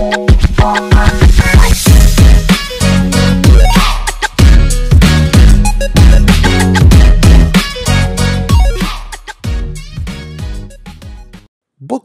Book 0.00 0.14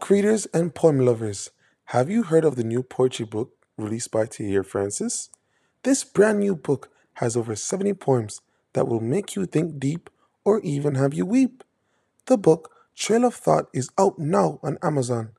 readers 0.09 0.45
and 0.47 0.75
poem 0.75 0.99
lovers, 0.99 1.51
have 1.85 2.09
you 2.09 2.23
heard 2.23 2.43
of 2.43 2.57
the 2.57 2.65
new 2.65 2.83
poetry 2.83 3.25
book 3.25 3.53
released 3.77 4.11
by 4.11 4.25
Tahir 4.25 4.63
Francis? 4.63 5.29
This 5.83 6.03
brand 6.03 6.41
new 6.41 6.53
book 6.53 6.91
has 7.13 7.37
over 7.37 7.55
70 7.55 7.93
poems 7.93 8.41
that 8.73 8.89
will 8.89 8.99
make 8.99 9.37
you 9.37 9.45
think 9.45 9.79
deep 9.79 10.09
or 10.43 10.59
even 10.59 10.95
have 10.95 11.13
you 11.13 11.25
weep. 11.25 11.63
The 12.25 12.37
book, 12.37 12.71
Trail 12.93 13.23
of 13.23 13.35
Thought, 13.35 13.69
is 13.73 13.89
out 13.97 14.19
now 14.19 14.59
on 14.61 14.77
Amazon. 14.83 15.29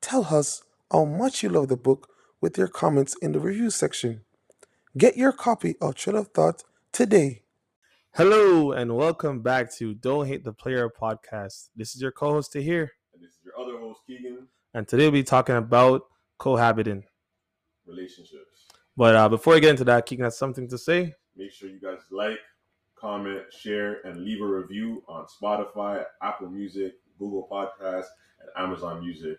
Tell 0.00 0.24
us 0.26 0.62
how 0.90 1.04
much 1.04 1.42
you 1.42 1.48
love 1.48 1.68
the 1.68 1.76
book 1.76 2.08
with 2.40 2.56
your 2.56 2.68
comments 2.68 3.16
in 3.20 3.32
the 3.32 3.40
review 3.40 3.70
section. 3.70 4.22
Get 4.96 5.16
your 5.16 5.32
copy 5.32 5.76
of 5.80 5.94
Trail 5.94 6.16
of 6.16 6.28
Thought 6.28 6.62
today. 6.92 7.42
Hello 8.14 8.72
and 8.72 8.96
welcome 8.96 9.40
back 9.42 9.74
to 9.76 9.94
Don't 9.94 10.26
Hate 10.26 10.44
the 10.44 10.52
Player 10.52 10.88
podcast. 10.88 11.68
This 11.76 11.94
is 11.94 12.00
your 12.00 12.12
co-host 12.12 12.52
Tahir, 12.52 12.92
And 13.14 13.22
this 13.22 13.32
is 13.32 13.38
your 13.44 13.58
other 13.58 13.78
host, 13.78 14.00
Keegan. 14.06 14.46
and 14.74 14.88
today 14.88 15.04
we'll 15.04 15.12
be 15.12 15.22
talking 15.22 15.56
about 15.56 16.02
cohabiting. 16.38 17.04
Relationships. 17.86 18.66
But 18.96 19.14
uh, 19.14 19.28
before 19.28 19.54
we 19.54 19.60
get 19.60 19.70
into 19.70 19.84
that, 19.84 20.06
Keegan 20.06 20.24
has 20.24 20.38
something 20.38 20.68
to 20.68 20.78
say. 20.78 21.14
Make 21.36 21.52
sure 21.52 21.68
you 21.68 21.78
guys 21.80 22.00
like, 22.10 22.38
comment, 22.94 23.42
share, 23.52 24.00
and 24.06 24.24
leave 24.24 24.40
a 24.40 24.46
review 24.46 25.02
on 25.06 25.26
Spotify, 25.26 26.04
Apple 26.22 26.48
Music, 26.48 26.94
Google 27.18 27.46
Podcasts, 27.50 28.06
and 28.40 28.48
Amazon 28.56 29.00
Music. 29.00 29.36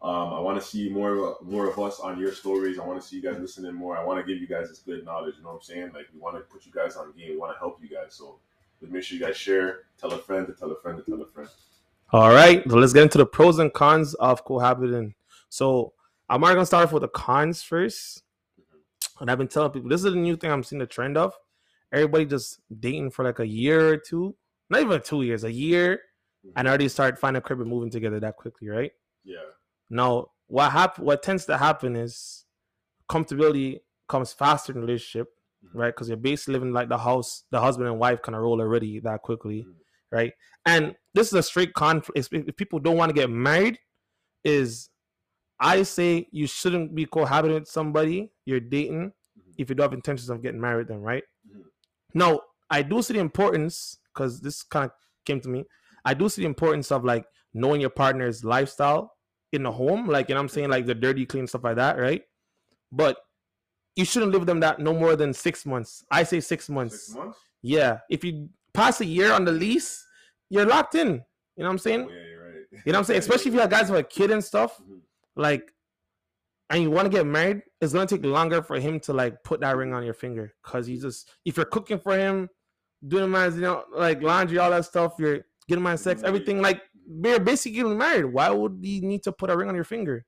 Um, 0.00 0.32
I 0.32 0.38
want 0.38 0.60
to 0.60 0.66
see 0.66 0.88
more 0.88 1.16
of 1.16 1.42
more 1.42 1.68
of 1.68 1.78
us 1.78 1.98
on 1.98 2.20
your 2.20 2.32
stories. 2.32 2.78
I 2.78 2.86
want 2.86 3.00
to 3.00 3.06
see 3.06 3.16
you 3.16 3.22
guys 3.22 3.38
listening 3.40 3.74
more. 3.74 3.96
I 3.96 4.04
want 4.04 4.24
to 4.24 4.32
give 4.32 4.40
you 4.40 4.46
guys 4.46 4.68
this 4.68 4.78
good 4.78 5.04
knowledge. 5.04 5.34
You 5.36 5.42
know 5.42 5.48
what 5.48 5.56
I'm 5.56 5.62
saying? 5.62 5.90
Like 5.92 6.06
we 6.14 6.20
want 6.20 6.36
to 6.36 6.42
put 6.42 6.64
you 6.64 6.72
guys 6.72 6.96
on 6.96 7.12
game. 7.16 7.30
We 7.30 7.36
want 7.36 7.52
to 7.52 7.58
help 7.58 7.82
you 7.82 7.88
guys. 7.88 8.14
So 8.14 8.38
just 8.80 8.92
make 8.92 9.02
sure 9.02 9.18
you 9.18 9.24
guys 9.24 9.36
share. 9.36 9.80
Tell 10.00 10.12
a 10.12 10.18
friend 10.18 10.46
to 10.46 10.52
tell 10.52 10.70
a 10.70 10.80
friend 10.80 10.98
to 10.98 11.04
tell 11.04 11.20
a 11.20 11.26
friend. 11.26 11.48
All 12.12 12.30
right, 12.30 12.62
so 12.66 12.76
let's 12.76 12.94
get 12.94 13.02
into 13.02 13.18
the 13.18 13.26
pros 13.26 13.58
and 13.58 13.72
cons 13.72 14.14
of 14.14 14.44
cohabiting. 14.44 15.14
So 15.50 15.92
I'm 16.30 16.42
already 16.42 16.56
gonna 16.56 16.66
start 16.66 16.86
off 16.86 16.92
with 16.92 17.02
the 17.02 17.08
cons 17.08 17.62
first. 17.62 18.22
And 19.20 19.30
I've 19.30 19.38
been 19.38 19.48
telling 19.48 19.72
people 19.72 19.90
this 19.90 20.04
is 20.04 20.12
a 20.12 20.16
new 20.16 20.36
thing 20.36 20.50
I'm 20.50 20.62
seeing 20.62 20.78
the 20.78 20.86
trend 20.86 21.16
of. 21.16 21.34
Everybody 21.92 22.24
just 22.24 22.60
dating 22.80 23.10
for 23.10 23.24
like 23.24 23.40
a 23.40 23.46
year 23.46 23.88
or 23.88 23.96
two, 23.96 24.34
not 24.70 24.80
even 24.80 25.02
two 25.02 25.22
years, 25.22 25.44
a 25.44 25.52
year, 25.52 26.00
and 26.54 26.68
already 26.68 26.88
start 26.88 27.18
finding 27.18 27.38
a 27.38 27.40
crib 27.42 27.60
and 27.60 27.68
moving 27.68 27.90
together 27.90 28.20
that 28.20 28.36
quickly, 28.36 28.68
right? 28.68 28.92
Yeah. 29.24 29.38
Now, 29.90 30.28
what 30.46 30.72
hap- 30.72 30.98
what 30.98 31.22
tends 31.22 31.44
to 31.46 31.56
happen 31.58 31.96
is 31.96 32.44
comfortability 33.10 33.80
comes 34.08 34.32
faster 34.32 34.72
in 34.72 34.80
relationship, 34.80 35.28
Mhm. 35.64 35.70
right? 35.74 35.94
Because 35.94 36.08
you're 36.08 36.16
basically 36.16 36.54
living 36.54 36.72
like 36.72 36.88
the 36.88 36.98
house, 36.98 37.44
the 37.50 37.60
husband 37.60 37.88
and 37.88 37.98
wife 37.98 38.22
kind 38.22 38.36
of 38.36 38.42
role 38.42 38.60
already 38.60 39.00
that 39.00 39.22
quickly, 39.22 39.64
Mhm. 39.66 39.74
right? 40.10 40.32
And 40.66 40.94
this 41.14 41.28
is 41.28 41.34
a 41.34 41.42
straight 41.42 41.74
conflict. 41.74 42.32
If, 42.32 42.56
people 42.56 42.78
don't 42.78 42.96
want 42.96 43.10
to 43.10 43.14
get 43.14 43.30
married, 43.30 43.78
is 44.44 44.90
I 45.60 45.82
say 45.82 46.28
you 46.30 46.46
shouldn't 46.46 46.94
be 46.94 47.04
cohabiting 47.04 47.56
with 47.58 47.68
somebody 47.68 48.32
you're 48.44 48.60
dating 48.60 49.10
Mhm. 49.10 49.54
if 49.58 49.68
you 49.68 49.74
don't 49.74 49.84
have 49.84 49.92
intentions 49.92 50.30
of 50.30 50.42
getting 50.42 50.60
married. 50.60 50.88
Then, 50.88 51.00
right? 51.00 51.24
Mhm. 51.48 51.64
Now, 52.14 52.40
I 52.70 52.82
do 52.82 53.02
see 53.02 53.14
the 53.14 53.20
importance 53.20 53.98
because 54.12 54.40
this 54.40 54.62
kind 54.62 54.86
of 54.86 54.92
came 55.24 55.40
to 55.40 55.48
me. 55.48 55.64
I 56.04 56.14
do 56.14 56.28
see 56.28 56.42
the 56.42 56.48
importance 56.48 56.92
of 56.92 57.04
like 57.04 57.26
knowing 57.52 57.80
your 57.80 57.90
partner's 57.90 58.44
lifestyle 58.44 59.17
in 59.52 59.62
the 59.62 59.72
home, 59.72 60.06
like 60.06 60.28
you 60.28 60.34
know 60.34 60.40
what 60.40 60.44
I'm 60.44 60.48
saying, 60.48 60.68
like 60.70 60.86
the 60.86 60.94
dirty, 60.94 61.24
clean 61.26 61.46
stuff 61.46 61.64
like 61.64 61.76
that, 61.76 61.98
right? 61.98 62.22
But 62.92 63.16
you 63.96 64.04
shouldn't 64.04 64.32
live 64.32 64.46
them 64.46 64.60
that 64.60 64.78
no 64.78 64.92
more 64.94 65.16
than 65.16 65.32
six 65.32 65.66
months. 65.66 66.04
I 66.10 66.22
say 66.22 66.40
six 66.40 66.68
months. 66.68 67.06
Six 67.06 67.16
months? 67.16 67.38
Yeah. 67.62 67.98
If 68.10 68.22
you 68.24 68.48
pass 68.72 69.00
a 69.00 69.04
year 69.06 69.32
on 69.32 69.44
the 69.44 69.52
lease, 69.52 70.04
you're 70.50 70.66
locked 70.66 70.94
in. 70.94 71.08
You 71.08 71.12
know 71.14 71.64
what 71.64 71.70
I'm 71.70 71.78
saying? 71.78 72.06
Oh, 72.08 72.12
yeah, 72.12 72.22
you're 72.30 72.44
right. 72.44 72.54
You 72.86 72.92
know 72.92 72.98
what 72.98 72.98
I'm 72.98 73.04
saying? 73.04 73.18
Especially 73.24 73.48
if 73.48 73.54
you 73.54 73.60
have 73.60 73.70
guys 73.70 73.90
with 73.90 74.00
a 74.00 74.04
kid 74.04 74.30
and 74.30 74.44
stuff, 74.44 74.78
Mhm. 74.80 75.00
like 75.36 75.72
and 76.70 76.82
you 76.82 76.90
want 76.90 77.06
to 77.10 77.16
get 77.16 77.26
married, 77.26 77.62
it's 77.80 77.94
gonna 77.94 78.06
take 78.06 78.24
longer 78.24 78.62
for 78.62 78.78
him 78.78 79.00
to 79.00 79.12
like 79.14 79.42
put 79.42 79.60
that 79.60 79.76
ring 79.76 79.94
on 79.94 80.04
your 80.04 80.12
finger. 80.14 80.52
Cause 80.62 80.86
he's 80.86 81.02
just 81.02 81.30
if 81.46 81.56
you're 81.56 81.64
cooking 81.66 81.98
for 81.98 82.16
him, 82.16 82.48
doing 83.06 83.30
man's, 83.30 83.54
you 83.56 83.62
know, 83.62 83.84
like 83.92 84.22
laundry, 84.22 84.58
all 84.58 84.70
that 84.70 84.84
stuff, 84.84 85.14
you're 85.18 85.40
getting 85.66 85.82
my 85.82 85.96
sex, 85.96 86.22
everything, 86.22 86.60
like 86.60 86.82
we're 87.08 87.40
basically 87.40 87.82
married. 87.84 88.26
Why 88.26 88.50
would 88.50 88.78
you 88.82 89.02
need 89.02 89.24
to 89.24 89.32
put 89.32 89.50
a 89.50 89.56
ring 89.56 89.68
on 89.70 89.74
your 89.76 89.84
finger? 89.84 90.26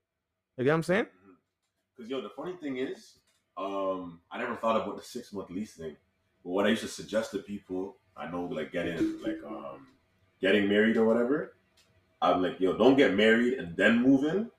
You 0.58 0.64
get 0.64 0.70
what 0.70 0.76
I'm 0.76 0.82
saying? 0.84 1.06
Because 1.96 2.10
yo, 2.10 2.20
the 2.22 2.30
funny 2.30 2.54
thing 2.56 2.78
is, 2.78 3.18
um, 3.56 4.20
I 4.32 4.38
never 4.38 4.56
thought 4.56 4.80
about 4.80 4.96
the 4.96 5.04
six 5.04 5.32
month 5.32 5.50
lease 5.50 5.74
thing. 5.74 5.96
But 6.44 6.50
what 6.50 6.66
I 6.66 6.70
used 6.70 6.82
to 6.82 6.88
suggest 6.88 7.32
to 7.32 7.38
people, 7.40 7.96
I 8.16 8.30
know 8.30 8.44
like 8.44 8.72
getting 8.72 9.20
like 9.22 9.38
um 9.46 9.88
getting 10.40 10.68
married 10.68 10.96
or 10.96 11.06
whatever. 11.06 11.56
I'm 12.22 12.42
like, 12.42 12.60
yo, 12.60 12.76
don't 12.76 12.96
get 12.96 13.14
married 13.14 13.54
and 13.58 13.76
then 13.76 14.02
move 14.02 14.24
in. 14.24 14.50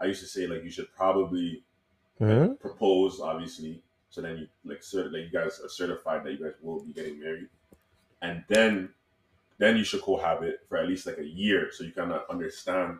I 0.00 0.06
used 0.06 0.20
to 0.22 0.28
say 0.28 0.46
like 0.46 0.64
you 0.64 0.70
should 0.70 0.92
probably 0.94 1.64
Mm-hmm. 2.20 2.54
propose, 2.54 3.20
obviously, 3.20 3.82
so 4.10 4.20
then 4.22 4.38
you 4.38 4.48
like 4.64 4.80
cert- 4.80 5.12
that 5.12 5.20
you 5.20 5.30
guys 5.30 5.60
are 5.62 5.68
certified 5.68 6.24
that 6.24 6.32
you 6.32 6.38
guys 6.44 6.54
will 6.62 6.84
be 6.84 6.92
getting 6.92 7.20
married, 7.20 7.48
and 8.22 8.44
then 8.48 8.90
then 9.58 9.76
you 9.76 9.84
should 9.84 10.02
cohabit 10.02 10.60
for 10.68 10.78
at 10.78 10.88
least 10.88 11.06
like 11.06 11.18
a 11.18 11.24
year 11.26 11.70
so 11.72 11.84
you 11.84 11.92
kind 11.92 12.12
of 12.12 12.22
understand. 12.30 12.98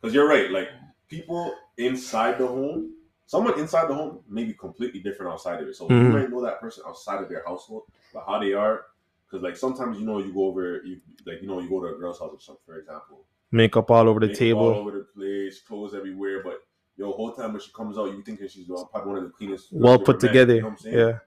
Because 0.00 0.14
you're 0.14 0.28
right, 0.28 0.50
like 0.50 0.68
people 1.08 1.54
inside 1.78 2.38
the 2.38 2.46
home, 2.46 2.94
someone 3.26 3.58
inside 3.58 3.88
the 3.88 3.94
home 3.94 4.20
may 4.28 4.44
be 4.44 4.54
completely 4.54 5.00
different 5.00 5.32
outside 5.32 5.62
of 5.62 5.68
it. 5.68 5.76
So 5.76 5.88
you 5.88 5.94
Mhm. 5.94 6.12
might 6.12 6.30
know 6.30 6.42
that 6.42 6.60
person 6.60 6.84
outside 6.86 7.22
of 7.22 7.28
their 7.28 7.44
household, 7.46 7.84
but 8.12 8.24
how 8.26 8.38
they 8.38 8.52
are. 8.54 8.86
Because 9.26 9.42
like 9.44 9.56
sometimes 9.56 9.98
you 9.98 10.04
know 10.04 10.18
you 10.18 10.32
go 10.32 10.46
over 10.46 10.82
you 10.84 11.00
like 11.24 11.40
you 11.40 11.46
know 11.46 11.60
you 11.60 11.68
go 11.68 11.80
to 11.80 11.94
a 11.94 11.98
girl's 11.98 12.18
house 12.18 12.32
or 12.32 12.40
something, 12.40 12.62
for 12.66 12.78
example. 12.78 13.24
Makeup 13.52 13.90
all 13.90 14.08
over 14.08 14.20
the 14.20 14.26
Makeup 14.28 14.40
all 14.56 14.68
table. 14.68 14.74
over 14.80 14.90
the 14.90 15.04
place, 15.04 15.60
clothes 15.60 15.94
everywhere. 15.94 16.42
But 16.42 16.62
yo, 16.96 17.12
whole 17.12 17.32
time 17.32 17.52
when 17.52 17.60
she 17.60 17.72
comes 17.72 17.96
out, 17.98 18.06
you 18.06 18.22
thinking 18.22 18.48
she's 18.48 18.66
probably 18.66 19.08
one 19.08 19.16
of 19.18 19.24
the 19.24 19.30
cleanest, 19.30 19.68
Well 19.72 19.98
put 19.98 20.16
ever 20.16 20.26
met, 20.26 20.28
together. 20.32 20.54
You 20.54 20.60
know 20.62 20.66
what 20.68 20.72
I'm 20.72 20.78
saying? 20.78 20.98
Yeah. 20.98 21.18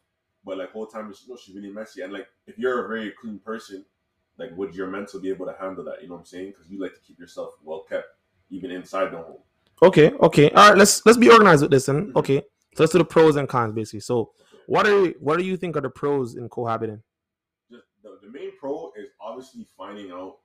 But 0.46 0.58
like 0.58 0.72
whole 0.72 0.88
time, 0.88 1.08
you 1.08 1.30
know, 1.30 1.38
she's 1.42 1.56
really 1.56 1.72
messy. 1.72 2.02
And 2.02 2.12
like, 2.12 2.28
if 2.46 2.58
you're 2.58 2.86
a 2.86 2.88
very 2.90 3.12
clean 3.12 3.40
person, 3.40 3.86
like, 4.38 4.50
would 4.58 4.74
your 4.76 4.88
mental 4.88 5.20
be 5.20 5.30
able 5.30 5.46
to 5.46 5.56
handle 5.60 5.84
that? 5.86 6.02
You 6.02 6.08
know 6.08 6.16
what 6.16 6.22
I'm 6.22 6.26
saying? 6.26 6.52
Because 6.52 6.68
you 6.70 6.80
like 6.82 6.94
to 6.96 7.02
keep 7.02 7.20
yourself 7.20 7.54
well 7.64 7.84
kept, 7.88 8.08
even 8.50 8.72
inside 8.72 9.12
the 9.12 9.18
home. 9.18 9.38
Okay, 9.82 10.12
okay. 10.22 10.50
All 10.52 10.70
right, 10.70 10.78
let's 10.78 11.06
let's 11.06 11.18
be 11.18 11.30
organized 11.30 11.62
with 11.62 11.72
this 11.72 11.86
then. 11.88 12.08
Mhm. 12.08 12.16
Okay. 12.16 12.40
So 12.76 12.84
let's 12.84 12.92
do 12.94 13.00
the 13.00 13.06
pros 13.06 13.36
and 13.36 13.48
cons 13.48 13.74
basically. 13.74 14.00
So 14.00 14.32
what 14.68 14.88
are 14.88 15.08
what 15.20 15.38
do 15.38 15.44
you 15.46 15.58
think 15.58 15.76
are 15.78 15.82
the 15.82 15.90
pros 15.90 16.36
in 16.36 16.48
cohabiting? 16.50 17.02
Just 17.70 17.84
the, 18.02 18.18
the 18.22 18.30
main 18.32 18.58
pro 18.58 18.92
is 18.98 19.10
obviously 19.22 19.68
finding 19.78 20.12
out 20.12 20.38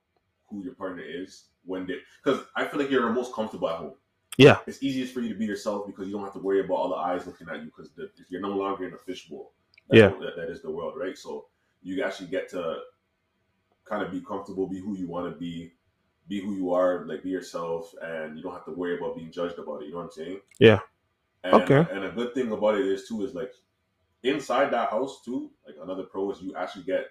who 0.49 0.63
your 0.63 0.73
partner 0.73 1.03
is 1.03 1.45
when 1.65 1.85
they, 1.87 1.95
because 2.23 2.41
I 2.55 2.65
feel 2.65 2.79
like 2.79 2.89
you're 2.89 3.05
the 3.07 3.13
most 3.13 3.33
comfortable 3.33 3.69
at 3.69 3.77
home. 3.77 3.93
Yeah. 4.37 4.57
It's 4.67 4.81
easiest 4.81 5.13
for 5.13 5.21
you 5.21 5.29
to 5.29 5.35
be 5.35 5.45
yourself 5.45 5.85
because 5.85 6.07
you 6.07 6.13
don't 6.13 6.23
have 6.23 6.33
to 6.33 6.39
worry 6.39 6.61
about 6.61 6.75
all 6.75 6.89
the 6.89 6.95
eyes 6.95 7.25
looking 7.27 7.47
at 7.49 7.57
you 7.59 7.65
because 7.65 7.89
you're 8.29 8.41
no 8.41 8.49
longer 8.49 8.87
in 8.87 8.93
a 8.93 8.97
fishbowl. 8.97 9.51
That- 9.89 9.97
Yeah. 9.97 10.07
that, 10.09 10.35
that 10.37 10.49
is 10.49 10.61
the 10.61 10.71
world, 10.71 10.95
right? 10.97 11.17
So 11.17 11.45
you 11.83 12.01
actually 12.03 12.27
get 12.29 12.49
to 12.49 12.77
kind 13.89 14.03
of 14.03 14.11
be 14.11 14.21
comfortable, 14.21 14.67
be 14.67 14.79
who 14.79 14.95
you 14.95 15.07
want 15.07 15.31
to 15.33 15.37
be, 15.37 15.73
be 16.27 16.39
who 16.39 16.53
you 16.55 16.73
are, 16.73 17.05
like 17.05 17.23
be 17.23 17.29
yourself, 17.29 17.93
and 18.01 18.37
you 18.37 18.43
don't 18.43 18.53
have 18.53 18.65
to 18.65 18.71
worry 18.71 18.97
about 18.97 19.15
being 19.15 19.31
judged 19.31 19.57
about 19.57 19.81
it. 19.81 19.85
You 19.87 19.91
know 19.91 19.97
what 19.97 20.03
I'm 20.05 20.11
saying? 20.11 20.39
Yeah. 20.59 20.79
And, 21.43 21.53
Okay. 21.55 21.85
And 21.91 22.05
a 22.05 22.11
good 22.11 22.33
thing 22.33 22.51
about 22.51 22.75
it 22.75 22.85
is 22.85 23.07
too 23.07 23.23
is 23.23 23.33
like 23.33 23.51
inside 24.23 24.71
that 24.71 24.89
house 24.91 25.21
too. 25.25 25.49
Like 25.65 25.75
another 25.81 26.03
pro 26.03 26.31
is 26.31 26.41
you 26.41 26.55
actually 26.55 26.83
get, 26.83 27.07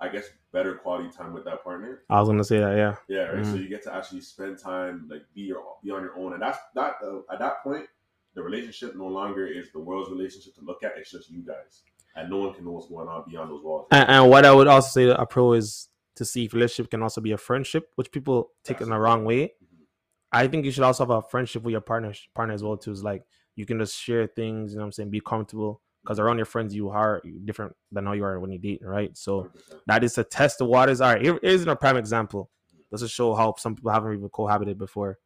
I 0.00 0.08
guess, 0.08 0.26
better 0.52 0.74
quality 0.74 1.10
time 1.10 1.32
with 1.32 1.44
that 1.44 1.64
partner. 1.64 2.02
I 2.10 2.20
was 2.20 2.28
gonna 2.28 2.44
say 2.44 2.58
that, 2.58 2.76
yeah. 2.76 2.96
Yeah, 3.08 3.24
right. 3.28 3.44
So 3.46 3.52
Mhm. 3.54 3.62
you 3.62 3.68
get 3.68 3.82
to 3.84 3.94
actually 3.94 4.20
spend 4.20 4.58
time, 4.58 5.08
like 5.10 5.22
be 5.34 5.42
your 5.42 5.62
be 5.82 5.90
on 5.90 6.02
your 6.02 6.16
own, 6.18 6.34
and 6.34 6.42
that's 6.42 6.58
that. 6.74 6.96
Uh, 7.02 7.20
at 7.32 7.38
that 7.38 7.62
point, 7.62 7.86
the 8.34 8.42
relationship 8.42 8.94
no 8.94 9.06
longer 9.08 9.46
is 9.46 9.70
the 9.72 9.80
world's 9.80 10.10
relationship 10.10 10.54
to 10.56 10.60
look 10.62 10.82
at. 10.82 10.98
It's 10.98 11.10
just 11.10 11.30
you 11.30 11.40
guys, 11.42 11.82
and 12.18 12.30
no 12.30 12.38
one 12.38 12.54
can 12.54 12.64
know 12.64 12.72
what's 12.72 12.88
going 12.88 13.08
on 13.08 13.24
beyond 13.28 13.50
those 13.50 13.62
walls. 13.62 13.86
And, 13.92 14.08
and 14.08 14.30
what 14.30 14.44
I 14.44 14.52
would 14.52 14.66
also 14.66 14.88
say 14.88 15.06
to 15.06 15.20
a 15.20 15.26
pro 15.26 15.52
is 15.52 15.88
to 16.16 16.24
see 16.24 16.44
if 16.46 16.52
relationship 16.52 16.90
can 16.90 17.02
also 17.02 17.20
be 17.20 17.32
a 17.32 17.38
friendship, 17.38 17.90
which 17.94 18.10
people 18.10 18.50
take 18.64 18.80
in 18.80 18.88
the 18.90 18.98
wrong 18.98 19.24
way. 19.24 19.42
Mhm. 19.62 19.84
I 20.32 20.48
think 20.48 20.64
you 20.64 20.72
should 20.72 20.82
also 20.82 21.04
have 21.04 21.10
a 21.10 21.22
friendship 21.22 21.62
with 21.62 21.72
your 21.72 21.80
partner 21.80 22.12
partner 22.34 22.54
as 22.54 22.62
well 22.62 22.76
too. 22.76 22.90
Is 22.90 23.04
like 23.04 23.22
you 23.54 23.66
can 23.66 23.78
just 23.78 23.96
share 23.96 24.26
things, 24.26 24.72
you 24.72 24.78
know 24.78 24.82
what 24.82 24.86
I'm 24.86 24.92
saying, 24.92 25.10
be 25.10 25.20
comfortable. 25.20 25.80
Because 26.02 26.18
around 26.18 26.38
your 26.38 26.46
friends 26.46 26.74
you 26.74 26.88
are 26.90 27.22
different 27.44 27.74
than 27.92 28.06
how 28.06 28.12
you 28.12 28.24
are 28.24 28.40
when 28.40 28.50
you 28.50 28.58
date, 28.58 28.80
right? 28.82 29.16
So 29.16 29.42
100%. 29.42 29.80
that 29.86 30.04
is 30.04 30.14
to 30.14 30.24
test 30.24 30.58
the 30.58 30.64
waters. 30.64 31.00
All 31.00 31.12
right, 31.12 31.22
here 31.22 31.38
is 31.42 31.66
a 31.66 31.76
prime 31.76 31.96
example. 31.96 32.50
This 32.90 33.00
will 33.02 33.08
show 33.08 33.34
how 33.34 33.54
some 33.58 33.74
people 33.74 33.90
haven't 33.90 34.14
even 34.14 34.28
cohabited 34.30 34.78
before. 34.78 35.18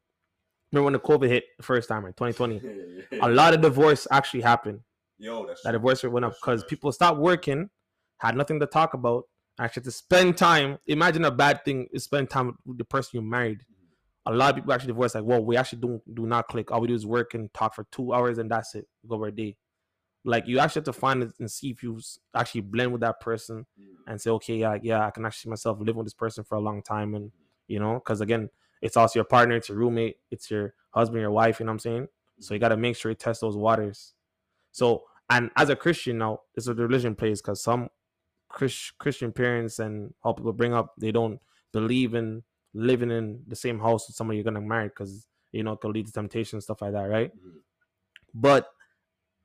Remember 0.72 0.84
when 0.84 0.92
the 0.94 0.98
COVID 0.98 1.28
hit 1.28 1.44
the 1.56 1.62
first 1.62 1.88
time 1.88 2.04
in 2.06 2.12
2020? 2.14 2.60
A 3.22 3.28
lot 3.28 3.54
of 3.54 3.60
divorce 3.60 4.08
actually 4.10 4.40
happened. 4.40 4.80
Yo, 5.22 5.46
that's 5.46 5.62
That 5.62 5.72
divorce 5.72 6.02
rate 6.04 6.12
went 6.12 6.24
up 6.26 6.34
because 6.40 6.64
people 6.64 6.92
stopped 6.92 7.18
working, 7.18 7.70
had 8.18 8.36
nothing 8.36 8.60
to 8.60 8.66
talk 8.66 8.94
about, 8.94 9.24
actually 9.58 9.84
to 9.84 9.90
spend 9.90 10.36
time. 10.36 10.78
Imagine 10.86 11.24
a 11.24 11.30
bad 11.30 11.64
thing 11.64 11.86
is 11.92 12.04
spend 12.04 12.28
time 12.28 12.58
with 12.66 12.78
the 12.78 12.84
person 12.84 13.10
you 13.14 13.22
married 13.22 13.64
a 14.26 14.32
lot 14.32 14.50
of 14.50 14.56
people 14.56 14.72
actually 14.72 14.88
divorce 14.88 15.14
like, 15.14 15.24
well, 15.24 15.44
we 15.44 15.56
actually 15.56 15.80
don't 15.80 16.14
do 16.14 16.26
not 16.26 16.46
click. 16.48 16.70
All 16.70 16.80
we 16.80 16.88
do 16.88 16.94
is 16.94 17.06
work 17.06 17.34
and 17.34 17.52
talk 17.52 17.74
for 17.74 17.86
two 17.90 18.12
hours 18.12 18.38
and 18.38 18.50
that's 18.50 18.74
it. 18.74 18.86
Go 19.06 19.16
over 19.16 19.26
a 19.26 19.32
day. 19.32 19.56
Like 20.24 20.46
you 20.46 20.60
actually 20.60 20.80
have 20.80 20.84
to 20.84 20.92
find 20.92 21.22
it 21.24 21.32
and 21.40 21.50
see 21.50 21.70
if 21.70 21.82
you 21.82 22.00
actually 22.34 22.60
blend 22.60 22.92
with 22.92 23.00
that 23.00 23.20
person 23.20 23.66
Mm. 23.78 23.94
and 24.06 24.20
say, 24.20 24.30
okay, 24.30 24.56
yeah, 24.56 24.78
yeah, 24.80 25.06
I 25.06 25.10
can 25.10 25.24
actually 25.24 25.48
see 25.48 25.50
myself 25.50 25.78
living 25.80 25.96
with 25.96 26.06
this 26.06 26.14
person 26.14 26.44
for 26.44 26.56
a 26.56 26.60
long 26.60 26.82
time, 26.82 27.14
and 27.14 27.32
you 27.66 27.80
know, 27.80 27.94
because 27.94 28.20
again, 28.20 28.48
it's 28.80 28.96
also 28.96 29.18
your 29.18 29.24
partner, 29.24 29.56
it's 29.56 29.68
your 29.68 29.78
roommate, 29.78 30.16
it's 30.30 30.50
your 30.50 30.74
husband, 30.90 31.20
your 31.20 31.30
wife. 31.30 31.58
You 31.58 31.66
know 31.66 31.70
what 31.70 31.74
I'm 31.74 31.78
saying? 31.80 32.08
So 32.38 32.54
you 32.54 32.60
got 32.60 32.68
to 32.68 32.76
make 32.76 32.96
sure 32.96 33.10
you 33.10 33.16
test 33.16 33.40
those 33.40 33.56
waters. 33.56 34.14
So, 34.72 35.04
and 35.34 35.50
as 35.56 35.68
a 35.70 35.76
Christian 35.76 36.18
now, 36.18 36.40
it's 36.54 36.66
a 36.66 36.74
religion 36.74 37.14
plays 37.14 37.40
because 37.42 37.62
some 37.62 37.88
Chris, 38.48 38.90
Christian 38.98 39.32
parents 39.32 39.78
and 39.78 40.12
how 40.22 40.32
people 40.32 40.52
bring 40.52 40.74
up 40.74 40.94
they 40.98 41.10
don't 41.12 41.40
believe 41.72 42.14
in 42.14 42.42
living 42.74 43.10
in 43.10 43.42
the 43.46 43.56
same 43.56 43.78
house 43.78 44.06
with 44.08 44.16
somebody 44.16 44.36
you're 44.38 44.44
gonna 44.44 44.60
marry 44.60 44.88
because 44.88 45.26
you 45.52 45.62
know 45.62 45.72
it 45.72 45.80
could 45.80 45.92
lead 45.94 46.06
to 46.06 46.12
temptation 46.12 46.56
and 46.56 46.62
stuff 46.62 46.82
like 46.82 46.92
that, 46.92 47.04
right? 47.16 47.32
Mhm. 47.34 47.60
But 48.34 48.68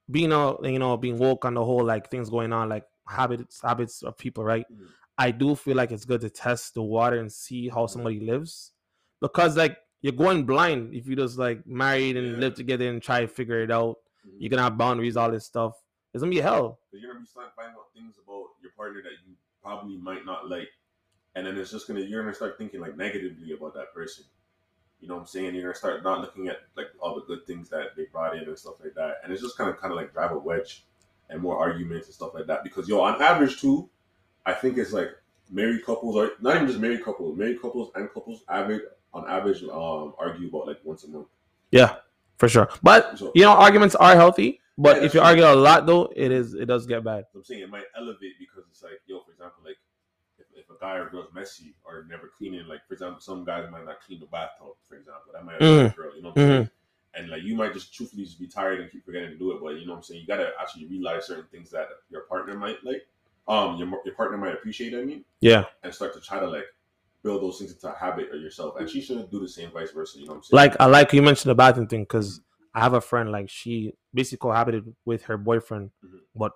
being 0.10 0.32
a 0.32 0.56
you 0.68 0.80
know 0.80 0.98
being 0.98 1.18
woke 1.18 1.46
on 1.46 1.54
the 1.54 1.64
whole 1.64 1.84
like 1.86 2.10
things 2.10 2.30
going 2.30 2.54
on 2.54 2.70
like 2.70 2.86
habits 3.08 3.62
habits 3.62 4.04
of 4.04 4.18
people, 4.18 4.44
right? 4.44 4.66
Mhm. 4.72 4.88
I 5.18 5.32
do 5.32 5.56
feel 5.56 5.76
like 5.76 5.92
it's 5.92 6.06
good 6.06 6.22
to 6.22 6.30
test 6.30 6.74
the 6.76 6.84
water 6.84 7.18
and 7.20 7.32
see 7.32 7.70
how 7.70 7.86
Mhm. 7.86 7.90
somebody 7.90 8.20
lives 8.20 8.74
because 9.22 9.58
like 9.58 9.78
you're 10.02 10.14
going 10.14 10.46
blind 10.46 10.94
if 10.94 11.08
you 11.08 11.16
just 11.16 11.38
like 11.38 11.66
married 11.66 12.16
and 12.18 12.28
Yeah. 12.34 12.38
live 12.44 12.54
together 12.56 12.88
and 12.90 13.02
try 13.02 13.22
to 13.22 13.28
figure 13.28 13.62
it 13.64 13.72
out. 13.72 13.98
Mhm. 14.28 14.36
You're 14.40 14.50
gonna 14.50 14.64
have 14.64 14.78
boundaries, 14.78 15.18
all 15.18 15.32
this 15.32 15.46
stuff. 15.46 15.82
It's 16.14 16.22
gonna 16.22 16.32
be 16.32 16.42
hell. 16.42 16.80
But 16.92 17.00
you're 17.00 17.12
gonna 17.12 17.22
be 17.22 17.28
start 17.28 17.54
finding 17.56 17.76
out 17.76 17.94
things 17.94 18.16
about 18.24 18.48
your 18.62 18.72
partner 18.76 19.02
that 19.04 19.12
you 19.28 19.36
probably 19.62 19.98
might 19.98 20.26
not 20.26 20.50
like, 20.50 20.70
and 21.36 21.46
then 21.46 21.58
it's 21.58 21.72
just 21.72 21.88
gonna 21.88 22.02
you're 22.02 22.22
gonna 22.22 22.34
start 22.34 22.58
thinking 22.58 22.80
like 22.82 22.98
negatively 22.98 23.52
about 23.54 23.74
that 23.76 23.94
person. 23.94 24.26
You 25.00 25.08
know 25.08 25.16
what 25.16 25.22
I'm 25.22 25.28
saying? 25.28 25.54
You're 25.54 25.64
gonna 25.64 25.76
start 25.76 26.04
not 26.04 26.22
looking 26.22 26.48
at 26.48 26.58
like 26.76 26.88
all 27.00 27.16
the 27.16 27.22
good 27.22 27.46
things 27.46 27.70
that 27.70 27.96
they 27.96 28.06
brought 28.06 28.36
in 28.36 28.44
and 28.44 28.58
stuff 28.58 28.80
like 28.84 28.96
that, 28.96 29.18
and 29.24 29.32
it's 29.32 29.42
just 29.42 29.58
kind 29.58 29.70
of 29.70 29.78
kind 29.78 29.92
of 29.92 29.98
like 29.98 30.14
drive 30.14 30.32
a 30.32 30.38
wedge 30.38 30.86
and 31.30 31.42
more 31.42 31.58
arguments 31.58 32.08
and 32.08 32.16
stuff 32.16 32.34
like 32.34 32.48
that. 32.48 32.64
Because 32.64 32.88
yo, 32.88 33.02
on 33.02 33.22
average 33.22 33.60
too, 33.62 33.90
I 34.46 34.54
think 34.54 34.78
it's 34.78 34.94
like 34.94 35.12
married 35.50 35.86
couples 35.86 36.18
are 36.18 36.32
not 36.42 36.56
even 36.56 36.68
just 36.68 36.80
married 36.80 37.04
couples, 37.04 37.38
married 37.38 37.62
couples 37.62 37.92
and 37.96 38.12
couples 38.12 38.44
average 38.50 38.82
on 39.14 39.28
average 39.30 39.64
um 39.64 40.14
argue 40.18 40.48
about 40.48 40.68
like 40.68 40.80
once 40.84 41.04
a 41.04 41.10
month. 41.10 41.28
Yeah, 41.72 41.98
for 42.38 42.48
sure. 42.50 42.70
But 42.84 43.20
you 43.36 43.44
know, 43.44 43.52
arguments 43.52 43.96
are 43.96 44.16
healthy. 44.16 44.62
But 44.78 44.98
Yeah, 44.98 45.06
if 45.06 45.14
you 45.16 45.20
true. 45.20 45.28
argue 45.28 45.44
a 45.46 45.56
lot, 45.56 45.86
though, 45.88 46.12
it 46.16 46.32
is 46.32 46.54
it 46.54 46.66
does 46.66 46.86
get 46.86 47.04
bad. 47.04 47.26
I'm 47.34 47.44
saying 47.44 47.62
it 47.62 47.70
might 47.70 47.86
elevate 47.98 48.34
because 48.40 48.64
it's 48.70 48.84
like, 48.84 49.02
yo, 49.08 49.22
for 49.22 49.32
example, 49.32 49.64
like 49.66 49.78
if, 50.38 50.46
if 50.56 50.70
a 50.70 50.80
guy 50.80 50.98
or 50.98 51.10
girl's 51.10 51.34
messy 51.34 51.74
or 51.84 52.06
never 52.08 52.32
cleaning, 52.38 52.68
like 52.68 52.86
for 52.88 52.94
example, 52.94 53.20
some 53.20 53.44
guys 53.44 53.68
might 53.72 53.86
not 53.86 54.02
clean 54.02 54.20
the 54.20 54.28
bathtub, 54.28 54.76
for 54.88 54.96
example. 54.96 55.32
That 55.34 55.46
might 55.46 55.56
a 55.56 55.94
girl, 55.96 56.16
you 56.16 56.22
know 56.22 56.30
what 56.30 56.38
I'm 56.42 56.48
saying? 56.48 56.70
And 57.16 57.30
like 57.32 57.42
you 57.42 57.56
might 57.56 57.74
just 57.74 57.92
truthfully 57.94 58.24
just 58.26 58.40
be 58.40 58.46
tired 58.48 58.80
and 58.80 58.92
keep 58.92 59.04
forgetting 59.04 59.32
to 59.32 59.38
do 59.38 59.52
it, 59.52 59.62
but 59.62 59.70
you 59.80 59.88
know 59.88 59.94
what 59.94 59.98
I'm 59.98 60.04
saying? 60.04 60.22
You 60.22 60.28
gotta 60.28 60.52
actually 60.62 60.86
realize 60.86 61.26
certain 61.26 61.46
things 61.52 61.72
that 61.72 61.88
your 62.12 62.22
partner 62.22 62.56
might 62.56 62.78
like, 62.84 63.08
um, 63.48 63.78
your 63.78 63.90
your 64.06 64.14
partner 64.14 64.38
might 64.38 64.54
appreciate. 64.54 64.94
I 64.94 65.04
mean, 65.04 65.26
Yeah, 65.42 65.66
and 65.82 65.92
start 65.92 66.14
to 66.14 66.22
try 66.22 66.40
to 66.40 66.48
like 66.48 66.66
build 67.24 67.42
those 67.42 67.60
things 67.60 67.72
into 67.74 67.90
a 67.94 67.98
habit 67.98 68.32
of 68.34 68.42
yourself. 68.42 68.76
And 68.80 68.90
she 68.90 69.02
shouldn't 69.02 69.32
do 69.32 69.40
the 69.40 69.48
same, 69.50 69.72
vice 69.72 69.92
versa. 69.92 70.20
You 70.20 70.26
know 70.26 70.32
what 70.34 70.38
I'm 70.38 70.44
saying? 70.44 70.56
like 70.56 70.76
I 70.80 70.86
like 70.86 71.14
you 71.14 71.22
mentioned 71.22 71.50
the 71.50 71.56
bathroom 71.56 71.88
thing 71.88 72.04
because 72.04 72.42
I 72.74 72.80
have 72.82 72.94
a 72.94 73.02
friend 73.02 73.32
like 73.32 73.50
she 73.50 73.94
basically 74.14 74.38
cohabited 74.50 74.96
with 75.06 75.24
her 75.24 75.38
boyfriend, 75.38 75.92
Mhm. 76.06 76.20
but 76.36 76.52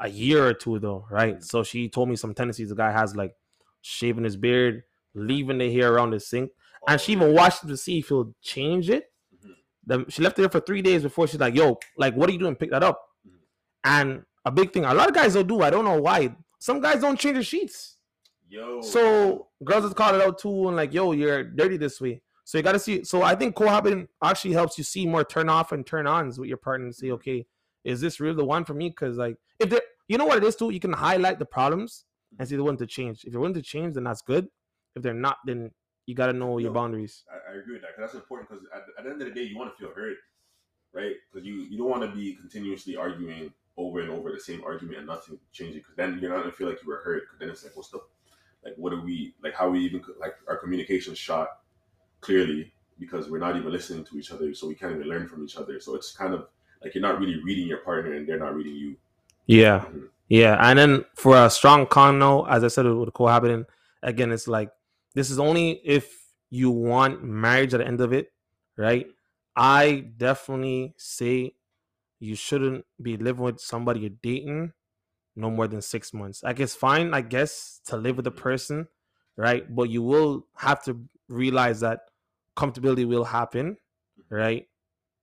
a 0.00 0.08
year 0.08 0.46
or 0.46 0.54
two 0.54 0.78
though, 0.78 1.06
right? 1.10 1.36
Mhm. 1.36 1.44
So 1.44 1.62
she 1.62 1.88
told 1.88 2.08
me 2.08 2.16
some 2.16 2.34
tendencies 2.34 2.70
the 2.70 2.74
guy 2.74 2.90
has 2.90 3.14
like 3.14 3.36
shaving 3.82 4.24
his 4.24 4.36
beard, 4.36 4.82
leaving 5.14 5.58
the 5.58 5.72
hair 5.72 5.92
around 5.92 6.10
the 6.10 6.20
sink, 6.20 6.50
and 6.88 7.00
she 7.00 7.12
even 7.12 7.34
watched 7.34 7.62
him 7.62 7.68
to 7.68 7.76
see 7.76 7.98
if 7.98 8.08
he'll 8.08 8.34
change 8.40 8.88
it. 8.90 9.12
Mhm. 9.36 9.54
Then 9.84 10.04
she 10.08 10.22
left 10.22 10.38
it 10.38 10.42
there 10.42 10.48
for 10.50 10.60
three 10.60 10.82
days 10.82 11.02
before 11.02 11.26
she's 11.28 11.38
like, 11.40 11.54
"Yo, 11.54 11.78
like, 11.98 12.14
what 12.14 12.28
are 12.28 12.32
you 12.32 12.38
doing? 12.38 12.56
Pick 12.56 12.70
that 12.70 12.82
up." 12.82 13.04
Mhm. 13.26 13.38
And 13.84 14.24
a 14.44 14.50
big 14.50 14.72
thing, 14.72 14.84
a 14.84 14.94
lot 14.94 15.08
of 15.08 15.14
guys 15.14 15.34
don't 15.34 15.46
do. 15.46 15.60
I 15.60 15.70
don't 15.70 15.84
know 15.84 16.00
why. 16.00 16.34
Some 16.58 16.80
guys 16.80 17.00
don't 17.00 17.18
change 17.18 17.36
the 17.36 17.42
sheets. 17.44 17.98
Yo. 18.52 18.80
So 18.82 19.48
girls 19.64 19.84
just 19.84 19.96
call 19.96 20.14
it 20.14 20.20
out 20.22 20.38
too, 20.38 20.68
and 20.68 20.76
like, 20.76 20.92
"Yo, 20.92 21.12
you're 21.12 21.42
dirty 21.44 21.76
this 21.76 22.00
way." 22.00 22.22
So 22.44 22.58
you 22.58 22.64
got 22.64 22.72
to 22.72 22.78
see. 22.78 23.04
So 23.04 23.22
I 23.22 23.34
think 23.34 23.54
cohabiting 23.54 24.08
actually 24.22 24.52
helps 24.54 24.76
you 24.76 24.84
see 24.84 25.06
more 25.06 25.24
turn 25.24 25.48
off 25.48 25.72
and 25.72 25.86
turn 25.86 26.06
ons 26.06 26.38
with 26.38 26.48
your 26.48 26.58
partner 26.58 26.86
and 26.86 26.94
say, 26.94 27.08
Mhm. 27.08 27.14
"Okay, 27.14 27.46
is 27.84 28.00
this 28.00 28.20
really 28.20 28.36
the 28.36 28.44
one 28.44 28.64
for 28.64 28.74
me?" 28.74 28.88
Because 28.90 29.16
like, 29.16 29.36
if 29.58 29.70
there, 29.70 29.82
you 30.08 30.18
know 30.18 30.26
what 30.26 30.38
it 30.38 30.44
is 30.44 30.56
too, 30.56 30.70
you 30.70 30.80
can 30.80 30.92
highlight 30.92 31.38
the 31.38 31.46
problems 31.46 32.04
and 32.38 32.48
see 32.48 32.56
the 32.56 32.64
one 32.64 32.76
to 32.78 32.86
change. 32.86 33.24
If 33.24 33.32
you're 33.32 33.40
willing 33.40 33.54
to 33.54 33.62
change, 33.62 33.94
then 33.94 34.04
that's 34.04 34.22
good. 34.22 34.48
If 34.96 35.02
they're 35.02 35.14
not, 35.14 35.38
then 35.46 35.70
you 36.06 36.14
got 36.14 36.26
to 36.26 36.32
know 36.32 36.58
your 36.58 36.70
Yo, 36.70 36.74
boundaries. 36.74 37.24
I, 37.30 37.52
I 37.52 37.54
agree 37.56 37.74
with 37.74 37.82
that 37.82 37.90
'cause 37.94 38.02
that's 38.04 38.14
important 38.14 38.50
because 38.50 38.64
at, 38.74 38.82
at 38.98 39.04
the 39.04 39.10
end 39.10 39.22
of 39.22 39.28
the 39.28 39.34
day, 39.34 39.42
you 39.44 39.56
want 39.56 39.70
to 39.72 39.78
feel 39.78 39.94
heard, 39.94 40.16
right? 40.92 41.14
Because 41.30 41.46
you 41.46 41.54
you 41.70 41.78
don't 41.78 41.88
want 41.90 42.02
to 42.02 42.12
be 42.14 42.34
continuously 42.34 42.96
arguing 42.96 43.52
over 43.76 44.00
and 44.00 44.10
over 44.10 44.32
the 44.32 44.40
same 44.40 44.62
argument 44.64 44.98
and 44.98 45.06
nothing 45.06 45.38
changing. 45.52 45.78
Because 45.78 45.94
then 45.94 46.18
you're 46.20 46.30
not 46.30 46.40
gonna 46.40 46.52
feel 46.52 46.68
like 46.68 46.82
you 46.82 46.88
were 46.88 47.02
heard. 47.04 47.22
Because 47.22 47.38
then 47.38 47.48
it's 47.50 47.62
like, 47.64 47.76
what's 47.76 47.90
the 47.90 48.00
like? 48.64 48.74
What 48.76 48.92
are 48.92 49.00
we 49.00 49.34
like? 49.42 49.54
How 49.54 49.68
we 49.70 49.80
even 49.80 50.02
like 50.20 50.34
our 50.48 50.56
communication 50.56 51.14
shot 51.14 51.48
clearly 52.20 52.72
because 52.98 53.28
we're 53.28 53.38
not 53.38 53.56
even 53.56 53.72
listening 53.72 54.04
to 54.04 54.18
each 54.18 54.30
other, 54.30 54.54
so 54.54 54.68
we 54.68 54.74
can't 54.74 54.92
even 54.92 55.08
learn 55.08 55.26
from 55.28 55.44
each 55.44 55.56
other. 55.56 55.80
So 55.80 55.94
it's 55.94 56.12
kind 56.12 56.34
of 56.34 56.46
like 56.82 56.94
you're 56.94 57.02
not 57.02 57.18
really 57.18 57.42
reading 57.42 57.66
your 57.66 57.78
partner 57.78 58.12
and 58.12 58.28
they're 58.28 58.38
not 58.38 58.54
reading 58.54 58.74
you. 58.74 58.96
Yeah. 59.46 59.80
Mhm. 59.80 60.08
Yeah, 60.28 60.56
and 60.60 60.78
then 60.78 61.04
for 61.14 61.36
a 61.36 61.50
strong 61.50 61.86
con, 61.86 62.18
no, 62.18 62.46
as 62.46 62.64
I 62.64 62.68
said 62.68 62.86
with 62.86 63.12
cohabiting, 63.12 63.66
again, 64.02 64.32
it's 64.32 64.48
like 64.48 64.70
this 65.14 65.30
is 65.30 65.38
only 65.38 65.72
if 65.84 66.10
you 66.48 66.70
want 66.70 67.22
marriage 67.22 67.74
at 67.74 67.78
the 67.78 67.86
end 67.86 68.00
of 68.00 68.14
it, 68.14 68.32
right? 68.78 69.06
I 69.54 70.06
definitely 70.16 70.94
say 70.96 71.54
you 72.18 72.34
shouldn't 72.34 72.86
be 73.02 73.18
living 73.18 73.42
with 73.42 73.60
somebody 73.60 74.00
you're 74.00 74.10
dating 74.22 74.72
no 75.36 75.50
more 75.50 75.66
than 75.66 75.80
six 75.82 76.12
months. 76.12 76.42
Like 76.42 76.60
it's 76.60 76.74
fine, 76.74 77.14
I 77.14 77.20
guess, 77.22 77.80
to 77.86 77.96
live 77.96 78.16
with 78.16 78.26
a 78.26 78.30
person, 78.32 78.88
right? 79.36 79.64
But 79.74 79.88
you 79.90 80.02
will 80.02 80.46
have 80.56 80.82
to 80.84 81.00
realize 81.28 81.80
that 81.80 82.00
comfortability 82.56 83.06
will 83.06 83.24
happen, 83.24 83.76
right? 84.28 84.68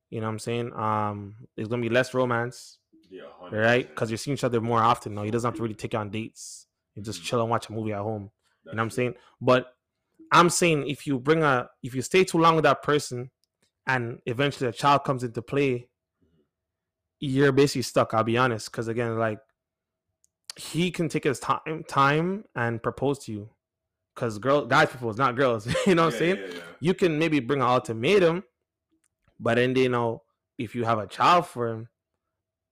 You 0.10 0.22
know 0.22 0.28
what 0.28 0.34
I'm 0.34 0.40
saying? 0.40 0.74
Um, 0.74 1.36
there's 1.56 1.68
gonna 1.68 1.82
be 1.82 1.90
less 1.90 2.14
romance, 2.14 2.80
Yeah, 3.10 3.24
100. 3.40 3.62
right? 3.62 3.88
Because 3.88 4.10
you're 4.10 4.18
seeing 4.18 4.34
each 4.34 4.44
other 4.44 4.60
more 4.60 4.80
often 4.82 5.14
now. 5.14 5.24
He 5.24 5.32
doesn't 5.32 5.48
have 5.48 5.58
to 5.58 5.62
really 5.62 5.76
take 5.76 5.94
you 5.94 6.00
on 6.00 6.10
dates. 6.10 6.68
You 6.96 7.04
just 7.04 7.22
Mhm. 7.22 7.26
chill 7.26 7.42
and 7.42 7.50
watch 7.50 7.70
a 7.70 7.72
movie 7.74 7.94
at 7.94 8.00
home. 8.00 8.32
You 8.66 8.72
know 8.72 8.78
what 8.78 8.82
I'm 8.82 8.90
saying? 8.90 9.16
But 9.40 9.76
I'm 10.32 10.50
saying 10.50 10.88
if 10.88 11.06
you 11.08 11.20
bring 11.20 11.44
a 11.44 11.70
if 11.84 11.94
you 11.96 12.02
stay 12.02 12.24
too 12.24 12.38
long 12.40 12.56
with 12.56 12.64
that 12.64 12.82
person 12.84 13.32
and 13.88 14.22
eventually 14.26 14.70
a 14.70 14.74
child 14.74 15.04
comes 15.04 15.24
into 15.24 15.42
play, 15.42 15.90
you're 17.20 17.52
basically 17.52 17.82
stuck, 17.82 18.14
I'll 18.14 18.24
be 18.24 18.38
honest. 18.38 18.72
Cause 18.72 18.88
again, 18.88 19.18
like 19.18 19.40
he 20.56 20.92
can 20.92 21.10
take 21.10 21.24
his 21.24 21.40
time 21.40 21.84
time 21.88 22.46
and 22.56 22.82
propose 22.82 23.20
to 23.20 23.32
you. 23.32 23.50
Cause 24.16 24.38
girl 24.38 24.66
guys 24.66 24.90
propose, 24.90 25.18
not 25.18 25.36
girls. 25.36 25.66
you 25.88 25.96
know 25.96 26.06
what 26.06 26.14
I'm 26.14 26.20
saying? 26.20 26.38
yeah, 26.38 26.54
yeah. 26.56 26.62
you 26.82 26.94
can 26.94 27.18
maybe 27.18 27.40
bring 27.40 27.62
an 27.62 27.68
ultimatum, 27.68 28.44
but 29.40 29.56
then 29.56 29.76
you 29.76 29.90
know 29.90 30.24
if 30.58 30.76
you 30.76 30.84
have 30.84 31.00
a 31.00 31.08
child 31.08 31.48
for 31.48 31.70
him, 31.70 31.88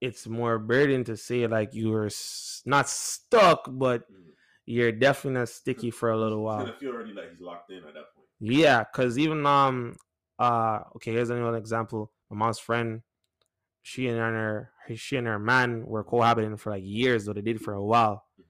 it's 0.00 0.26
more 0.26 0.58
burden 0.58 1.04
to 1.04 1.16
say 1.16 1.46
like 1.46 1.70
you're 1.72 2.10
not 2.66 2.88
stuck, 2.88 3.64
but 3.68 4.02
Mhm. 4.10 4.32
you're 4.66 4.92
definitely 4.92 5.38
not 5.40 5.48
sticky 5.48 5.90
for 5.90 6.10
a 6.10 6.18
little 6.18 6.42
while. 6.42 6.70
feel 6.78 6.92
already 6.92 7.12
like 7.14 7.30
he's 7.30 7.40
locked 7.40 7.70
in 7.70 7.78
at 7.78 7.94
that 7.94 8.14
point. 8.14 8.26
Yeah, 8.40 8.84
because 8.84 9.18
even 9.18 9.46
um 9.46 9.96
uh 10.38 10.80
okay, 10.96 11.12
here's 11.12 11.30
another 11.30 11.56
example. 11.56 12.12
My 12.30 12.36
mom's 12.36 12.58
friend, 12.58 13.02
she 13.88 14.06
and 14.08 14.18
her 14.18 14.70
she 14.94 15.16
and 15.16 15.26
her 15.26 15.38
man 15.38 15.86
were 15.86 16.04
cohabiting 16.04 16.56
for 16.58 16.70
like 16.70 16.82
years, 16.84 17.24
though 17.24 17.32
they 17.32 17.40
did 17.40 17.60
for 17.60 17.72
a 17.72 17.82
while. 17.82 18.24
Mhm. 18.38 18.44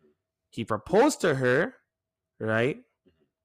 He 0.51 0.65
proposed 0.65 1.21
to 1.21 1.37
her, 1.37 1.75
right? 2.41 2.77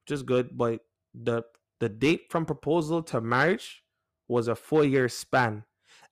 Which 0.01 0.11
is 0.11 0.23
good, 0.23 0.57
but 0.57 0.79
the 1.13 1.43
the 1.79 1.89
date 1.89 2.31
from 2.31 2.45
proposal 2.47 3.03
to 3.03 3.21
marriage 3.21 3.83
was 4.27 4.47
a 4.47 4.55
four 4.55 4.83
year 4.83 5.07
span. 5.07 5.65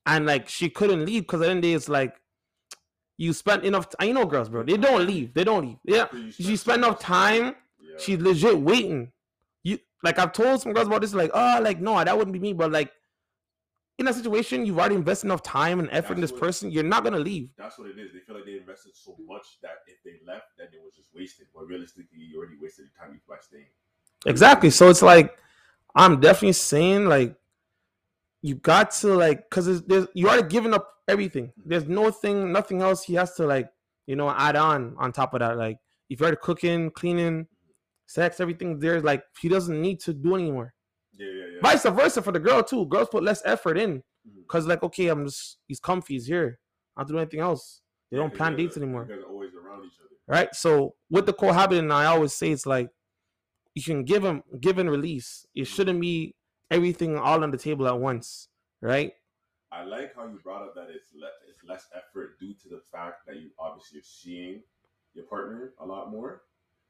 And 0.06 0.26
like 0.28 0.48
she 0.50 0.70
couldn't 0.70 1.04
leave 1.06 1.24
because 1.24 1.42
at 1.42 1.46
the 1.46 1.52
end 1.52 1.66
it's 1.66 1.90
like 1.90 2.16
you 3.18 3.34
spent 3.34 3.64
enough 3.66 3.90
time. 3.90 4.08
You 4.10 4.14
know, 4.14 4.26
girls, 4.26 4.50
bro, 4.50 4.64
they 4.64 4.78
don't 4.78 5.06
leave. 5.08 5.34
They 5.34 5.44
don't 5.44 5.66
leave. 5.66 5.78
Yeah. 5.84 6.08
She 6.32 6.56
spent 6.58 6.80
enough 6.84 7.00
time 7.00 7.56
Yeah. 7.80 7.98
she's 7.98 8.20
legit 8.20 8.60
waiting. 8.60 9.12
You 9.64 9.80
like 10.04 10.20
I've 10.20 10.32
told 10.34 10.62
some 10.62 10.74
girls 10.74 10.88
about 10.88 11.02
this, 11.02 11.14
like, 11.16 11.32
oh, 11.34 11.60
like 11.62 11.80
no, 11.82 12.04
that 12.04 12.16
wouldn't 12.16 12.34
be 12.34 12.40
me. 12.40 12.54
But 12.54 12.72
like 12.72 12.92
in 14.01 14.05
that 14.08 14.15
situation, 14.15 14.65
you've 14.65 14.77
already 14.77 14.96
invested 14.96 15.27
enough 15.27 15.41
time 15.43 15.79
and 15.79 15.88
effort 15.91 16.15
in 16.15 16.22
this 16.22 16.31
That's 16.31 16.41
what- 16.41 16.48
person, 16.48 16.72
you're 16.72 16.84
not 16.84 17.03
gonna 17.03 17.20
leave. 17.20 17.50
That's 17.58 17.77
what 17.77 17.88
it 17.89 17.98
is. 17.98 18.12
They 18.12 18.20
feel 18.20 18.36
like 18.36 18.46
they 18.46 18.58
invested 18.58 18.96
so 18.96 19.15
much 19.25 19.46
that 19.62 19.84
if 19.88 20.03
they 20.03 20.20
left, 20.25 20.58
then 20.58 20.67
it 20.74 20.81
was 20.84 20.96
just 20.96 21.13
wasted. 21.15 21.48
But 21.53 21.67
realistically, 21.67 22.20
you 22.20 22.38
already 22.38 22.58
wasted 22.60 22.88
the 22.88 23.00
time 23.00 23.13
you 23.13 23.20
by 23.27 23.38
staying. 23.39 23.67
Exactly. 24.25 24.70
So 24.70 24.89
it's 24.89 25.01
like 25.01 25.38
I'm 25.96 26.20
definitely 26.20 26.53
saying 26.53 27.05
like 27.08 27.36
you 28.41 28.55
got 28.55 28.91
to 28.91 29.13
like 29.15 29.50
because 29.50 29.84
there's 29.84 30.08
you 30.13 30.27
already 30.27 30.48
given 30.48 30.74
up 30.74 30.88
everything. 31.08 31.51
There's 31.65 31.86
no 31.88 32.12
thing, 32.12 32.51
nothing 32.51 32.81
else 32.81 33.03
he 33.03 33.13
has 33.15 33.36
to 33.36 33.46
like 33.46 33.72
you 34.08 34.15
know 34.15 34.29
add 34.29 34.55
on 34.55 34.96
on 34.98 35.12
top 35.12 35.34
of 35.34 35.39
that. 35.39 35.58
Like 35.58 35.77
if 36.10 36.20
you're 36.20 36.27
already 36.27 36.41
cooking, 36.41 36.91
cleaning, 36.91 37.48
sex, 38.05 38.39
everything 38.39 38.79
there's 38.79 39.03
like 39.03 39.24
he 39.39 39.48
doesn't 39.50 39.79
need 39.81 40.00
to 40.01 40.13
do 40.13 40.36
anymore. 40.36 40.74
Yeah, 41.22 41.28
yeah, 41.28 41.46
yeah. 41.54 41.60
Vice 41.62 41.84
versa 41.84 42.22
for 42.22 42.32
the 42.32 42.40
girl 42.40 42.63
too. 42.63 42.86
Girls 42.88 43.10
put 43.10 43.24
less 43.24 43.42
effort 43.46 43.78
in 43.78 43.98
mm-hmm. 43.98 44.42
because 44.42 44.66
like, 44.66 44.82
okay, 44.82 45.08
I'm 45.08 45.25
just 45.25 45.58
he's 45.68 45.80
comfy, 45.80 46.16
he's 46.16 46.25
here. 46.25 46.60
I 46.98 47.01
don't 47.01 47.12
do 47.12 47.18
anything 47.20 47.40
else. 47.40 47.82
They 48.10 48.18
don't 48.18 48.34
plan 48.34 48.56
dates 48.56 48.75
anymore. 48.75 49.08
You 49.08 49.16
guys 49.16 49.24
are 49.24 49.30
always 49.30 49.51
around 49.54 49.86
each 49.86 49.94
other. 50.00 50.16
right? 50.28 50.54
So 50.54 50.96
with 51.10 51.25
the 51.25 51.34
cohabiting, 51.34 51.92
I 51.92 52.06
always 52.06 52.34
say 52.34 52.51
it's 52.51 52.66
like 52.66 52.90
you 53.75 53.84
can 53.84 54.04
give 54.04 54.24
them 54.24 54.44
give 54.60 54.80
and 54.80 54.90
release. 54.90 55.46
It 55.54 55.62
mm-hmm. 55.62 55.74
shouldn't 55.74 56.01
be 56.01 56.36
everything 56.72 57.18
all 57.18 57.44
on 57.44 57.51
the 57.51 57.58
table 57.58 57.88
at 57.88 58.00
once, 58.00 58.48
right? 58.82 59.13
I 59.72 59.84
like 59.84 60.16
how 60.16 60.28
you 60.28 60.40
brought 60.44 60.63
up 60.63 60.75
that 60.75 60.88
it's 60.90 61.08
le- 61.16 61.28
it's 61.48 61.63
less 61.68 61.86
effort 61.96 62.40
due 62.40 62.54
to 62.63 62.70
the 62.70 62.82
fact 62.92 63.28
that 63.28 63.38
you 63.38 63.51
obviously 63.60 64.00
are 64.00 64.04
seeing 64.04 64.62
your 65.13 65.25
partner 65.25 65.74
a 65.80 65.86
lot 65.86 66.12
more. 66.12 66.42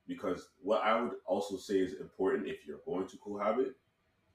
Because 0.08 0.48
what 0.62 0.82
I 0.82 1.00
would 1.00 1.12
also 1.28 1.58
say 1.58 1.76
is 1.76 2.00
important 2.00 2.48
if 2.48 2.66
you're 2.66 2.82
going 2.86 3.08
to 3.08 3.18
cohabit 3.18 3.76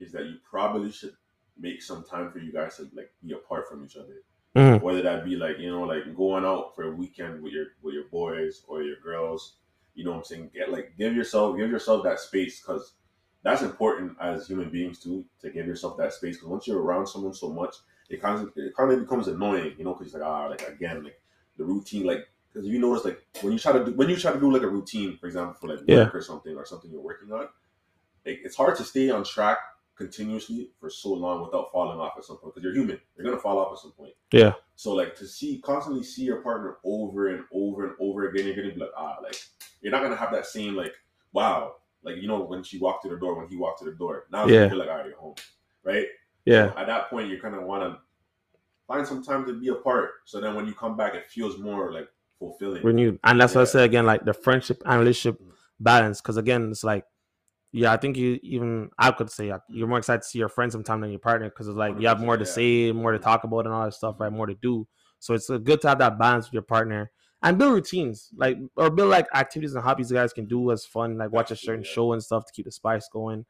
is 0.00 0.12
that 0.12 0.24
you 0.26 0.36
probably 0.48 0.90
should 0.90 1.14
make 1.58 1.80
some 1.82 2.04
time 2.04 2.30
for 2.30 2.38
you 2.38 2.52
guys 2.52 2.76
to 2.76 2.88
like 2.94 3.12
be 3.24 3.32
apart 3.32 3.68
from 3.68 3.84
each 3.84 3.96
other. 3.96 4.22
Mhm. 4.54 4.82
Whether 4.82 5.02
that 5.02 5.24
be 5.24 5.36
like 5.36 5.58
you 5.58 5.70
know 5.70 5.82
like 5.82 6.14
going 6.16 6.44
out 6.44 6.74
for 6.74 6.84
a 6.84 6.90
weekend 6.90 7.42
with 7.42 7.52
your 7.52 7.66
with 7.82 7.94
your 7.94 8.04
boys 8.04 8.62
or 8.68 8.82
your 8.82 8.96
girls, 9.02 9.56
you 9.94 10.04
know 10.04 10.10
what 10.12 10.18
I'm 10.18 10.24
saying. 10.24 10.50
Get 10.54 10.70
like 10.72 10.94
give 10.98 11.14
yourself 11.14 11.56
give 11.56 11.70
yourself 11.70 12.04
that 12.04 12.20
space 12.20 12.60
because 12.60 12.94
that's 13.42 13.62
important 13.62 14.16
as 14.20 14.46
human 14.48 14.70
beings 14.70 14.98
too 14.98 15.24
to 15.40 15.50
give 15.50 15.66
yourself 15.66 15.96
that 15.98 16.12
space 16.12 16.36
because 16.36 16.48
once 16.48 16.66
you're 16.66 16.80
around 16.82 17.06
someone 17.06 17.32
so 17.34 17.48
much 17.52 17.76
it 18.08 18.20
kind 18.20 18.40
of 18.42 18.52
it 18.56 18.74
kind 18.76 18.92
of 18.92 19.00
becomes 19.00 19.28
annoying, 19.28 19.74
you 19.78 19.84
know, 19.84 19.94
because 19.94 20.14
like 20.14 20.22
ah, 20.22 20.46
like 20.46 20.62
again, 20.68 21.02
like 21.04 21.20
the 21.56 21.64
routine, 21.64 22.04
like 22.06 22.28
because 22.52 22.66
you 22.68 22.78
notice 22.78 23.04
like 23.04 23.26
when 23.42 23.52
you 23.52 23.58
try 23.58 23.72
to 23.72 23.84
do 23.84 23.92
when 23.94 24.08
you 24.08 24.16
try 24.16 24.32
to 24.32 24.38
do 24.40 24.50
like 24.52 24.62
a 24.62 24.68
routine, 24.68 25.16
for 25.18 25.26
example, 25.26 25.54
for 25.54 25.66
like 25.68 25.78
work 25.80 25.88
Yeah. 25.88 26.08
or 26.12 26.20
something 26.22 26.54
or 26.56 26.64
something 26.64 26.90
you're 26.90 27.00
working 27.00 27.32
on, 27.32 27.48
like, 28.24 28.40
it's 28.44 28.56
hard 28.56 28.76
to 28.76 28.84
stay 28.84 29.10
on 29.10 29.24
track 29.24 29.58
continuously 29.96 30.70
for 30.78 30.90
so 30.90 31.12
long 31.12 31.42
without 31.42 31.72
falling 31.72 31.98
off 31.98 32.12
at 32.16 32.24
some 32.24 32.36
point 32.38 32.54
because 32.54 32.64
you're 32.64 32.74
human, 32.74 33.00
you're 33.16 33.24
gonna 33.24 33.40
fall 33.40 33.58
off 33.58 33.72
at 33.72 33.78
some 33.78 33.92
point. 33.92 34.12
Yeah. 34.32 34.52
So 34.74 34.92
like 34.92 35.16
to 35.16 35.26
see 35.26 35.58
constantly 35.64 36.02
see 36.02 36.24
your 36.24 36.42
partner 36.42 36.76
over 36.84 37.28
and 37.28 37.44
over 37.52 37.86
and 37.86 37.96
over 37.98 38.28
again, 38.28 38.46
you're 38.46 38.56
gonna 38.56 38.72
be 38.74 38.80
like 38.80 38.90
ah, 38.96 39.16
like 39.22 39.36
you're 39.80 39.92
not 39.92 40.02
gonna 40.02 40.16
have 40.16 40.32
that 40.32 40.46
same 40.46 40.74
like 40.74 40.92
wow, 41.32 41.76
like 42.02 42.16
you 42.16 42.28
know 42.28 42.42
when 42.42 42.62
she 42.62 42.78
walked 42.78 43.02
to 43.04 43.08
the 43.08 43.16
door, 43.16 43.36
when 43.38 43.48
he 43.48 43.56
walked 43.56 43.78
to 43.80 43.84
the 43.86 43.92
door. 43.92 44.26
Now 44.30 44.46
Yeah. 44.46 44.68
feel 44.68 44.78
like 44.78 44.88
all 44.88 44.96
right, 44.96 45.06
you're 45.06 45.16
home, 45.18 45.34
right? 45.82 46.06
Yeah, 46.44 46.72
at 46.76 46.86
that 46.86 47.10
point 47.10 47.28
you 47.30 47.40
kind 47.40 47.54
of 47.54 47.62
want 47.64 47.82
to 47.82 47.98
find 48.86 49.06
some 49.06 49.22
time 49.24 49.44
to 49.46 49.52
be 49.52 49.66
apart 49.68 50.10
so 50.26 50.40
then 50.40 50.54
when 50.54 50.64
you 50.64 50.72
come 50.72 50.96
back 50.96 51.12
it 51.12 51.26
feels 51.26 51.58
more 51.58 51.92
like 51.92 52.08
fulfilling 52.38 52.84
renewed, 52.84 53.18
and 53.24 53.40
that's 53.40 53.54
what 53.54 53.62
I 53.62 53.64
Yeah. 53.64 53.68
said 53.70 53.84
again, 53.84 54.06
like 54.06 54.24
the 54.24 54.34
friendship 54.34 54.82
and 54.84 54.98
relationship 55.00 55.40
balance. 55.80 56.20
Because 56.20 56.36
again, 56.36 56.70
it's 56.70 56.84
like, 56.84 57.04
yeah, 57.76 57.92
I 57.92 57.98
think 57.98 58.16
you 58.16 58.38
even 58.42 58.88
I 58.98 59.10
could 59.10 59.30
say 59.30 59.52
you're 59.68 59.86
more 59.86 59.98
excited 59.98 60.22
to 60.22 60.28
see 60.28 60.38
your 60.38 60.48
friend 60.48 60.72
sometime 60.72 61.02
than 61.02 61.10
your 61.10 61.18
partner 61.18 61.50
because 61.50 61.68
it's 61.68 61.76
like 61.76 62.00
you 62.00 62.08
have 62.08 62.20
more 62.20 62.38
to 62.38 62.44
100%, 62.44 62.48
say, 62.48 62.92
more 62.92 63.12
to 63.12 63.18
talk 63.18 63.44
about, 63.44 63.66
and 63.66 63.74
all 63.74 63.84
that 63.84 63.92
stuff, 63.92 64.16
right? 64.18 64.32
More 64.32 64.46
to 64.46 64.54
do. 64.54 64.88
So 65.18 65.34
it's 65.34 65.48
good 65.48 65.82
to 65.82 65.88
have 65.88 65.98
that 65.98 66.18
balance 66.18 66.46
with 66.46 66.54
your 66.54 66.62
partner 66.62 67.10
and 67.42 67.58
build 67.58 67.74
routines, 67.74 68.30
like 68.34 68.56
or 68.76 68.88
build 68.88 69.10
like 69.10 69.26
activities 69.34 69.74
and 69.74 69.84
hobbies 69.84 70.10
you 70.10 70.16
guys 70.16 70.32
can 70.32 70.46
do 70.46 70.70
as 70.70 70.86
fun, 70.86 71.18
like 71.18 71.32
watch 71.32 71.50
a 71.50 71.56
certain 71.56 71.84
yeah. 71.84 71.90
show 71.90 72.14
and 72.14 72.22
stuff 72.22 72.46
to 72.46 72.52
keep 72.54 72.64
the 72.64 72.72
spice 72.72 73.10
going. 73.12 73.44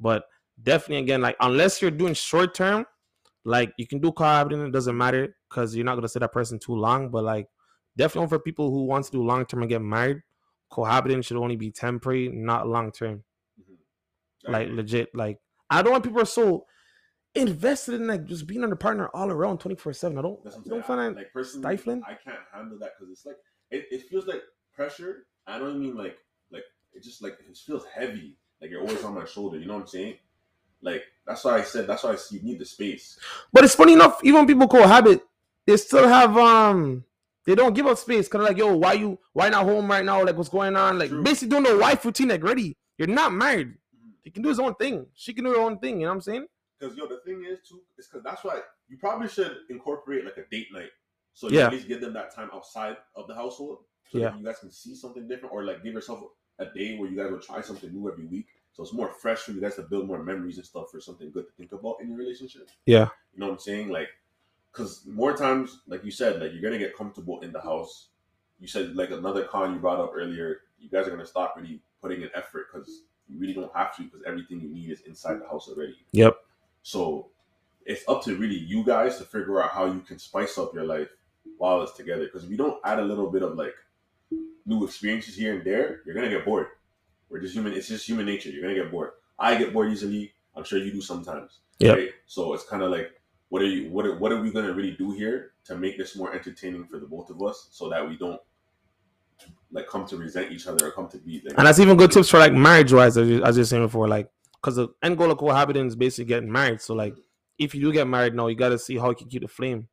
But 0.00 0.24
definitely, 0.60 1.04
again, 1.04 1.20
like 1.20 1.36
unless 1.40 1.80
you're 1.80 1.92
doing 1.92 2.14
short 2.14 2.56
term, 2.56 2.84
like 3.44 3.72
you 3.78 3.86
can 3.86 4.00
do 4.00 4.10
cohabiting, 4.10 4.60
it 4.60 4.72
doesn't 4.72 4.96
matter 4.96 5.36
because 5.48 5.76
you're 5.76 5.84
not 5.84 5.94
gonna 5.94 6.08
see 6.08 6.18
that 6.18 6.32
person 6.32 6.58
too 6.58 6.74
long. 6.74 7.10
But 7.10 7.22
like 7.22 7.46
definitely 7.96 8.28
for 8.28 8.40
people 8.40 8.72
who 8.72 8.86
want 8.86 9.04
to 9.04 9.12
do 9.12 9.22
long 9.22 9.46
term 9.46 9.62
and 9.62 9.70
get 9.70 9.82
married, 9.82 10.18
cohabiting 10.68 11.22
should 11.22 11.36
only 11.36 11.54
be 11.54 11.70
temporary, 11.70 12.28
not 12.28 12.66
long 12.66 12.90
term. 12.90 13.22
Like 14.46 14.68
legit, 14.70 15.14
like 15.14 15.38
I 15.70 15.82
don't 15.82 15.92
want 15.92 16.04
people 16.04 16.20
are 16.20 16.26
so 16.26 16.66
invested 17.34 17.94
in 18.00 18.06
like 18.06 18.24
just 18.24 18.46
being 18.46 18.64
on 18.64 18.70
the 18.70 18.76
partner 18.76 19.08
all 19.14 19.30
around 19.30 19.58
24 19.58 19.92
7. 19.92 20.18
I 20.18 20.22
don't 20.22 20.40
I 20.46 20.50
don't 20.68 20.86
find 20.86 21.00
that 21.00 21.16
like 21.16 21.32
personally 21.32 21.62
stifling. 21.76 22.02
i 22.06 22.14
can't 22.14 22.38
handle 22.52 22.78
that 22.78 22.92
because 22.98 23.12
it's 23.12 23.26
like 23.26 23.36
it, 23.70 23.86
it 23.90 24.02
feels 24.08 24.26
like 24.26 24.42
pressure 24.74 25.26
i 25.46 25.58
don't 25.58 25.78
mean 25.78 25.94
like 25.96 26.16
like 26.50 26.64
it 26.94 27.02
just 27.02 27.22
like 27.22 27.36
it 27.46 27.56
feels 27.56 27.84
heavy 27.94 28.36
like 28.60 28.70
you're 28.70 28.80
always 28.80 29.04
on 29.04 29.14
my 29.14 29.24
shoulder 29.24 29.58
you 29.58 29.66
know 29.66 29.74
what 29.74 29.82
i'm 29.82 29.86
saying 29.86 30.14
like 30.80 31.02
that's 31.26 31.44
why 31.44 31.58
i 31.58 31.62
said 31.62 31.86
that's 31.86 32.02
why 32.04 32.12
I 32.12 32.16
see 32.16 32.36
you 32.36 32.42
need 32.42 32.58
the 32.58 32.64
space 32.64 33.18
But 33.52 33.64
it's 33.64 33.74
funny 33.74 33.92
enough, 33.92 34.20
even 34.24 34.46
people 34.46 34.68
cohabit, 34.68 35.22
they 35.66 35.76
still 35.76 36.08
have 36.08 36.36
um 36.36 37.04
they 37.46 37.54
don't 37.54 37.74
give 37.74 37.86
up 37.86 37.96
space 37.98 38.28
because 38.28 38.46
like, 38.46 38.58
yo, 38.58 38.76
why 38.76 38.92
you 38.92 39.18
why 39.32 39.48
not 39.48 39.64
home 39.64 39.88
right 39.90 40.04
now? 40.04 40.22
Like 40.22 40.36
what's 40.36 40.50
going 40.50 40.76
on? 40.76 40.98
Like 40.98 41.08
True. 41.10 41.22
basically 41.22 41.48
doing 41.48 41.62
the 41.64 41.78
wife 41.78 42.04
routine 42.04 42.28
like 42.28 42.42
ready. 42.44 42.76
You're 42.98 43.08
not 43.08 43.32
married. 43.32 43.74
He 44.28 44.32
can 44.32 44.42
do 44.42 44.50
his 44.50 44.60
own 44.60 44.74
thing. 44.74 45.06
She 45.14 45.32
can 45.32 45.44
do 45.44 45.52
her 45.54 45.60
own 45.60 45.78
thing. 45.78 45.94
You 45.94 46.02
know 46.02 46.10
what 46.10 46.16
I'm 46.16 46.20
saying? 46.20 46.46
Because 46.78 46.94
yo, 46.94 47.06
the 47.06 47.16
thing 47.24 47.46
is 47.46 47.60
too, 47.66 47.80
is 47.96 48.06
because 48.08 48.22
that's 48.22 48.44
why 48.44 48.60
you 48.86 48.98
probably 48.98 49.26
should 49.26 49.56
incorporate 49.70 50.26
like 50.26 50.36
a 50.36 50.44
date 50.50 50.66
night. 50.70 50.90
So 51.32 51.48
Yeah. 51.48 51.68
at 51.68 51.72
least 51.72 51.88
give 51.88 52.02
them 52.02 52.12
that 52.12 52.34
time 52.34 52.50
outside 52.52 52.98
of 53.16 53.26
the 53.26 53.34
household, 53.34 53.78
so 54.10 54.18
Yeah. 54.18 54.36
you 54.36 54.44
guys 54.44 54.58
can 54.58 54.70
see 54.70 54.94
something 54.94 55.26
different, 55.26 55.54
or 55.54 55.64
like 55.64 55.82
give 55.82 55.94
yourself 55.94 56.20
a 56.58 56.66
day 56.66 56.98
where 56.98 57.08
you 57.08 57.16
guys 57.16 57.30
will 57.30 57.40
try 57.40 57.62
something 57.62 57.90
new 57.90 58.06
every 58.06 58.26
week. 58.26 58.48
So 58.74 58.82
it's 58.82 58.92
more 58.92 59.08
fresh 59.08 59.38
for 59.38 59.52
you 59.52 59.62
guys 59.62 59.76
to 59.76 59.82
build 59.82 60.06
more 60.06 60.22
memories 60.22 60.58
and 60.58 60.66
stuff 60.66 60.90
for 60.90 61.00
something 61.00 61.30
good 61.30 61.46
to 61.46 61.52
think 61.54 61.72
about 61.72 62.02
in 62.02 62.08
your 62.10 62.18
relationship. 62.18 62.68
Yeah. 62.84 63.08
You 63.32 63.40
know 63.40 63.46
what 63.46 63.52
I'm 63.52 63.58
saying? 63.60 63.88
Like, 63.88 64.10
because 64.70 65.06
more 65.06 65.34
times, 65.34 65.80
like 65.86 66.04
you 66.04 66.10
said, 66.10 66.38
like 66.38 66.52
you're 66.52 66.60
gonna 66.60 66.76
get 66.78 66.94
comfortable 66.94 67.40
in 67.40 67.50
the 67.50 67.62
house. 67.62 68.10
You 68.60 68.68
said 68.68 68.94
like 68.94 69.10
another 69.10 69.44
con 69.44 69.72
you 69.72 69.80
brought 69.80 70.00
up 70.00 70.12
earlier. 70.14 70.60
You 70.78 70.90
guys 70.90 71.06
are 71.06 71.10
gonna 71.10 71.24
stop 71.24 71.54
really 71.56 71.80
putting 72.02 72.20
in 72.20 72.30
effort 72.34 72.66
because 72.70 73.04
you 73.28 73.38
really 73.38 73.54
don't 73.54 73.74
have 73.74 73.94
to 73.96 74.02
because 74.02 74.22
everything 74.26 74.60
you 74.60 74.68
need 74.68 74.90
is 74.90 75.02
inside 75.02 75.40
the 75.40 75.46
house 75.46 75.68
already. 75.68 75.96
Yep. 76.12 76.36
So 76.82 77.28
it's 77.84 78.04
up 78.08 78.22
to 78.24 78.36
really 78.36 78.56
you 78.56 78.84
guys 78.84 79.18
to 79.18 79.24
figure 79.24 79.62
out 79.62 79.70
how 79.70 79.86
you 79.86 80.00
can 80.00 80.18
spice 80.18 80.58
up 80.58 80.74
your 80.74 80.84
life 80.84 81.08
while 81.58 81.82
it's 81.82 81.92
together. 81.92 82.24
Because 82.24 82.44
if 82.44 82.50
you 82.50 82.56
don't 82.56 82.80
add 82.84 82.98
a 82.98 83.04
little 83.04 83.30
bit 83.30 83.42
of 83.42 83.56
like 83.56 83.74
new 84.66 84.84
experiences 84.84 85.34
here 85.34 85.54
and 85.54 85.64
there, 85.64 86.02
you're 86.04 86.14
gonna 86.14 86.28
get 86.28 86.44
bored. 86.44 86.68
We're 87.28 87.40
just 87.40 87.54
human. 87.54 87.72
It's 87.72 87.88
just 87.88 88.06
human 88.06 88.26
nature. 88.26 88.50
You're 88.50 88.62
gonna 88.62 88.74
get 88.74 88.90
bored. 88.90 89.10
I 89.38 89.56
get 89.56 89.72
bored 89.72 89.90
easily. 89.92 90.32
I'm 90.56 90.64
sure 90.64 90.78
you 90.78 90.92
do 90.92 91.00
sometimes. 91.00 91.60
Yep. 91.78 91.96
Right? 91.96 92.10
So 92.26 92.54
it's 92.54 92.64
kind 92.64 92.82
of 92.82 92.90
like, 92.90 93.12
what 93.50 93.62
are 93.62 93.66
you? 93.66 93.90
What 93.90 94.06
are, 94.06 94.16
what 94.16 94.32
are 94.32 94.40
we 94.40 94.50
gonna 94.50 94.72
really 94.72 94.92
do 94.92 95.12
here 95.12 95.52
to 95.64 95.76
make 95.76 95.98
this 95.98 96.16
more 96.16 96.34
entertaining 96.34 96.86
for 96.86 96.98
the 96.98 97.06
both 97.06 97.30
of 97.30 97.42
us, 97.42 97.68
so 97.70 97.88
that 97.90 98.06
we 98.06 98.16
don't 98.16 98.40
like 99.70 99.86
come 99.86 100.06
to 100.06 100.16
resent 100.16 100.50
each 100.52 100.66
other 100.66 100.88
or 100.88 100.90
come 100.92 101.08
to 101.08 101.18
be 101.18 101.42
like. 101.44 101.58
And 101.58 101.66
that's 101.66 101.78
even 101.78 101.96
good 101.96 102.10
tips 102.12 102.30
for 102.30 102.38
like 102.38 102.52
marriage 102.52 102.92
wise, 102.92 103.16
as 103.18 103.28
you 103.28 103.42
as 103.44 103.56
you're 103.56 103.64
saying 103.66 103.84
before, 103.84 104.08
like 104.08 104.30
because 104.60 104.76
the 104.76 104.88
end 105.02 105.18
goal 105.18 105.30
of 105.30 105.38
cohabiting 105.38 105.86
is 105.86 105.96
basically 105.96 106.26
getting 106.26 106.50
married. 106.50 106.80
So 106.80 106.94
like 106.94 107.14
if 107.58 107.74
you 107.74 107.80
do 107.80 107.92
get 107.92 108.06
married 108.06 108.34
now, 108.34 108.46
you 108.46 108.56
gotta 108.56 108.78
see 108.78 108.96
how 108.96 109.10
you 109.10 109.16
can 109.16 109.28
keep 109.28 109.42
the 109.42 109.48
flame. 109.48 109.88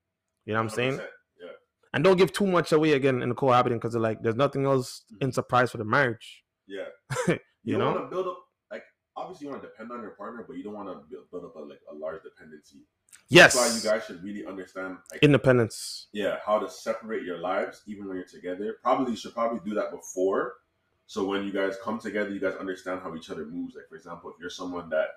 You 0.45 0.53
know 0.53 0.59
what 0.59 0.63
I'm 0.63 0.69
saying? 0.69 0.93
100%, 0.93 0.99
Yeah. 1.41 1.47
And 1.93 2.03
don't 2.03 2.17
give 2.17 2.31
too 2.31 2.45
much 2.47 2.71
away 2.71 2.93
again 2.93 3.21
in 3.21 3.29
the 3.29 3.35
cohabiting 3.35 3.77
because 3.79 3.95
like 3.95 4.21
there's 4.21 4.35
nothing 4.35 4.65
else 4.65 5.03
in 5.21 5.31
surprise 5.31 5.71
for 5.71 5.77
the 5.77 5.85
marriage. 5.85 6.43
Yeah. 6.67 6.85
You 7.67 7.73
You, 7.73 7.77
know? 7.79 7.85
don't 7.85 7.95
want 7.95 8.11
to 8.11 8.15
build 8.15 8.27
up 8.27 8.37
like 8.71 8.83
obviously 9.17 9.45
you 9.47 9.51
want 9.51 9.63
to 9.63 9.67
depend 9.69 9.91
on 9.91 10.01
your 10.01 10.11
partner, 10.11 10.45
but 10.47 10.55
you 10.55 10.63
don't 10.63 10.75
want 10.75 10.87
to 10.87 10.95
build, 11.09 11.23
build 11.31 11.45
up 11.45 11.55
a, 11.55 11.59
like 11.59 11.81
a 11.91 11.95
large 11.95 12.21
dependency. 12.21 12.85
Yes. 13.27 13.55
That's 13.55 13.69
why 13.69 13.75
you 13.75 13.97
guys 13.97 14.05
should 14.05 14.23
really 14.23 14.45
understand 14.45 14.97
like 15.11 15.21
Independence. 15.23 16.07
yeah 16.13 16.37
how 16.45 16.59
to 16.59 16.69
separate 16.69 17.23
your 17.23 17.39
lives 17.39 17.81
even 17.87 18.07
when 18.07 18.17
you're 18.17 18.25
together. 18.25 18.77
Probably 18.83 19.11
you 19.11 19.17
should 19.17 19.33
probably 19.33 19.59
do 19.67 19.73
that 19.75 19.91
before, 19.91 20.55
so 21.07 21.25
when 21.25 21.43
you 21.43 21.51
guys 21.51 21.75
come 21.83 21.99
together, 21.99 22.29
you 22.29 22.39
guys 22.39 22.55
understand 22.55 23.01
how 23.01 23.15
each 23.15 23.29
other 23.31 23.45
moves. 23.45 23.75
Like 23.75 23.89
for 23.89 23.95
example, 23.95 24.29
if 24.29 24.35
you're 24.39 24.49
someone 24.51 24.89
that 24.91 25.07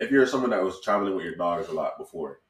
if 0.00 0.10
you're 0.10 0.26
someone 0.26 0.50
that 0.50 0.62
was 0.62 0.80
traveling 0.82 1.14
with 1.16 1.24
your 1.24 1.36
dogs 1.36 1.68
a 1.68 1.72
lot 1.72 1.96
before, 1.98 2.40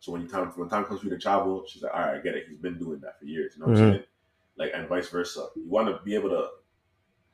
so 0.00 0.10
when 0.12 0.22
you 0.22 0.28
time 0.28 0.48
when 0.56 0.68
time 0.68 0.84
comes 0.84 1.00
for 1.00 1.06
you 1.06 1.12
to 1.12 1.18
travel, 1.18 1.64
she's 1.68 1.82
like, 1.82 1.94
all 1.94 2.00
right, 2.00 2.16
I 2.18 2.20
get 2.20 2.34
it. 2.34 2.46
He's 2.48 2.58
been 2.58 2.78
doing 2.78 2.98
that 3.00 3.18
for 3.20 3.26
years. 3.26 3.52
You 3.54 3.60
know 3.60 3.66
what 3.68 3.76
Mhm. 3.76 3.82
I'm 3.86 3.92
saying? 3.92 4.04
Like 4.56 4.72
and 4.74 4.88
vice 4.88 5.08
versa. 5.08 5.46
You 5.54 5.68
want 5.68 5.88
to 5.88 6.02
be 6.04 6.14
able 6.16 6.30
to 6.30 6.48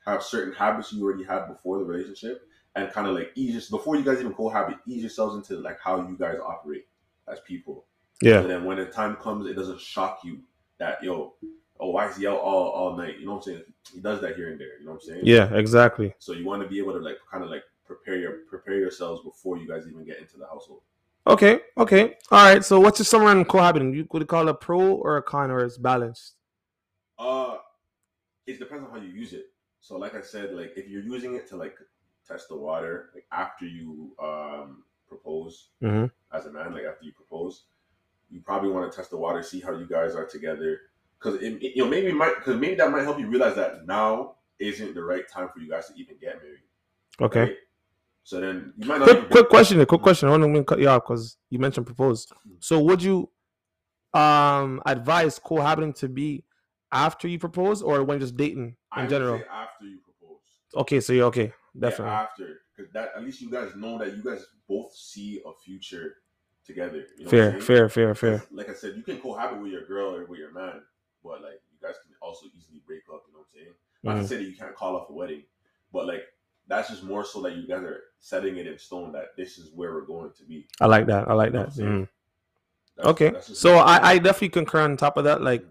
have 0.04 0.22
certain 0.22 0.52
habits 0.54 0.92
you 0.92 1.02
already 1.02 1.24
had 1.24 1.46
before 1.46 1.78
the 1.78 1.84
relationship 1.84 2.46
and 2.74 2.92
kind 2.92 3.06
of 3.08 3.14
like 3.14 3.32
ease 3.34 3.54
just 3.54 3.70
before 3.70 3.96
you 3.96 4.04
guys 4.04 4.20
even 4.20 4.34
cohabit, 4.34 4.76
ease 4.86 5.00
yourselves 5.00 5.34
into 5.34 5.60
like 5.62 5.80
how 5.80 5.96
you 6.08 6.16
guys 6.18 6.36
operate 6.44 6.86
as 7.30 7.40
people. 7.40 7.84
Yeah. 8.22 8.40
And 8.40 8.50
then 8.50 8.64
when 8.64 8.78
the 8.78 8.86
time 8.86 9.16
comes, 9.16 9.46
it 9.46 9.54
doesn't 9.54 9.80
shock 9.80 10.20
you 10.24 10.40
that 10.78 11.02
yo, 11.02 11.34
oh, 11.80 11.90
why 11.90 12.08
is 12.08 12.16
he 12.16 12.26
out 12.26 12.38
all, 12.38 12.70
all 12.70 12.96
night? 12.96 13.18
You 13.18 13.26
know 13.26 13.32
what 13.32 13.46
I'm 13.46 13.54
saying? 13.54 13.62
He 13.92 14.00
does 14.00 14.20
that 14.20 14.36
here 14.36 14.50
and 14.50 14.60
there. 14.60 14.78
You 14.78 14.86
know 14.86 14.92
what 14.92 15.02
I'm 15.02 15.08
saying? 15.08 15.20
Yeah, 15.24 15.52
exactly. 15.54 16.14
So 16.18 16.32
you 16.32 16.44
want 16.44 16.62
to 16.62 16.68
be 16.68 16.78
able 16.78 16.92
to 16.92 16.98
like 16.98 17.18
kind 17.30 17.44
of 17.44 17.50
like 17.50 17.64
prepare 17.84 18.16
your 18.16 18.32
prepare 18.48 18.76
yourselves 18.76 19.22
before 19.22 19.58
you 19.58 19.68
guys 19.68 19.86
even 19.88 20.04
get 20.04 20.18
into 20.18 20.38
the 20.38 20.46
household. 20.46 20.80
Okay, 21.26 21.60
okay. 21.76 22.16
All 22.30 22.44
right. 22.44 22.64
So 22.64 22.78
what's 22.78 22.98
your 23.00 23.04
summary 23.04 23.30
on 23.30 23.44
cohabiting? 23.44 23.92
You 23.92 24.04
could 24.04 24.26
call 24.28 24.46
it 24.48 24.50
a 24.50 24.54
pro 24.54 24.92
or 24.92 25.16
a 25.16 25.22
con 25.22 25.50
or 25.50 25.64
it's 25.64 25.76
balanced. 25.76 26.34
Uh, 27.18 27.56
it 28.46 28.58
depends 28.58 28.84
on 28.84 28.90
how 28.90 29.04
you 29.04 29.08
use 29.12 29.32
it. 29.32 29.46
So 29.80 29.96
like 29.96 30.14
I 30.14 30.20
said, 30.20 30.54
like 30.54 30.74
if 30.76 30.88
you're 30.88 31.02
using 31.02 31.34
it 31.34 31.48
to 31.48 31.56
like 31.56 31.76
test 32.26 32.48
the 32.48 32.56
water, 32.56 33.10
like 33.14 33.26
after 33.32 33.66
you 33.66 34.12
um 34.22 34.84
propose 35.08 35.68
Mhm. 35.82 36.10
As 36.36 36.46
a 36.46 36.52
man, 36.52 36.72
like 36.72 36.84
after 36.84 37.04
you 37.04 37.12
propose, 37.12 37.64
you 38.30 38.40
probably 38.40 38.70
want 38.70 38.90
to 38.90 38.96
test 38.96 39.10
the 39.10 39.16
water, 39.16 39.42
see 39.42 39.60
how 39.60 39.72
you 39.72 39.86
guys 39.86 40.14
are 40.14 40.26
together, 40.26 40.80
because 41.18 41.40
it, 41.42 41.54
it- 41.62 41.76
you 41.76 41.84
know 41.84 41.90
maybe 41.90 42.12
might 42.12 42.34
because 42.36 42.56
maybe 42.60 42.74
that 42.76 42.90
might 42.90 43.02
help 43.02 43.18
you 43.18 43.26
realize 43.28 43.54
that 43.56 43.86
now 43.86 44.34
isn't 44.58 44.94
the 44.94 45.02
right 45.02 45.28
time 45.28 45.48
for 45.52 45.60
you 45.60 45.68
guys 45.70 45.88
to 45.88 45.94
even 46.00 46.16
get 46.20 46.36
married. 46.42 46.60
Okay. 47.20 47.40
right? 47.40 47.54
So 48.24 48.40
then 48.40 48.72
you 48.76 48.86
might 48.88 48.98
not 48.98 49.08
quick 49.08 49.30
quick 49.30 49.48
question 49.48 49.84
quick 49.86 50.02
question 50.02 50.28
i 50.28 50.32
want 50.36 50.52
to 50.54 50.64
cut 50.64 50.80
you 50.80 50.88
off 50.88 51.02
because 51.04 51.36
you 51.50 51.58
mentioned 51.60 51.86
propose 51.86 52.26
so 52.58 52.80
would 52.80 53.00
you 53.00 53.30
um 54.14 54.82
advise 54.86 55.38
cohabiting 55.38 55.92
to 55.92 56.08
be 56.08 56.42
after 56.92 57.28
you 57.28 57.38
propose 57.38 57.82
or 57.82 58.02
when 58.02 58.18
just 58.18 58.36
dating 58.36 58.76
I 58.90 59.00
in 59.00 59.06
would 59.06 59.10
general 59.10 59.40
after 59.50 59.84
you 59.84 59.98
propose. 59.98 60.40
okay 60.74 61.00
so 61.00 61.12
you're 61.12 61.26
okay 61.26 61.52
definitely 61.78 62.12
Yeah, 62.12 62.20
after, 62.22 62.60
because 62.76 62.92
that 62.92 63.10
at 63.16 63.22
least 63.22 63.40
you 63.40 63.50
guys 63.50 63.70
know 63.76 63.98
that 63.98 64.16
you 64.16 64.22
guys 64.22 64.44
both 64.68 64.92
see 64.94 65.40
a 65.46 65.52
future 65.64 66.16
together. 66.66 67.04
You 67.18 67.24
know 67.24 67.30
fair 67.30 67.60
fair 67.60 67.88
fair 67.88 68.14
fair 68.14 68.44
Like 68.50 68.68
I 68.68 68.74
said, 68.74 68.96
you 68.96 69.02
can 69.02 69.18
cohabit 69.20 69.60
with 69.60 69.72
your 69.72 69.84
girl 69.86 70.14
or 70.14 70.24
with 70.26 70.38
your 70.38 70.52
man, 70.52 70.82
but 71.22 71.42
like 71.42 71.60
you 71.72 71.78
guys 71.86 71.94
can 72.04 72.14
also 72.20 72.46
easily 72.56 72.80
break 72.86 73.02
up. 73.12 73.22
You 73.28 73.34
know 73.34 73.40
what 73.40 73.46
I'm 73.54 73.60
saying? 73.60 73.74
Not 74.02 74.16
Mhm. 74.16 74.20
to 74.22 74.28
say 74.28 74.36
that 74.36 74.44
you 74.44 74.56
can't 74.56 74.74
call 74.74 74.96
off 74.96 75.08
a 75.10 75.12
wedding, 75.12 75.42
but 75.92 76.06
like 76.06 76.22
that's 76.68 76.88
just 76.88 77.04
more 77.04 77.24
so 77.24 77.40
that 77.42 77.54
you 77.56 77.66
guys 77.66 77.82
are 77.84 78.00
setting 78.18 78.56
it 78.56 78.66
in 78.66 78.78
stone 78.78 79.12
that 79.12 79.36
this 79.36 79.56
is 79.58 79.70
where 79.74 79.92
we're 79.94 80.00
going 80.06 80.32
to 80.36 80.44
be. 80.44 80.66
i 80.80 80.86
like 80.86 81.06
that 81.06 81.28
i 81.28 81.32
like 81.32 81.52
that. 81.52 81.68
Mm-hmm. 81.70 82.00
That's- 82.96 83.06
okay 83.06 83.30
that's 83.30 83.58
so 83.58 83.76
I, 83.76 84.12
I 84.12 84.18
definitely 84.18 84.48
concur 84.48 84.80
on 84.80 84.96
top 84.96 85.16
of 85.16 85.24
that 85.24 85.42
like 85.42 85.64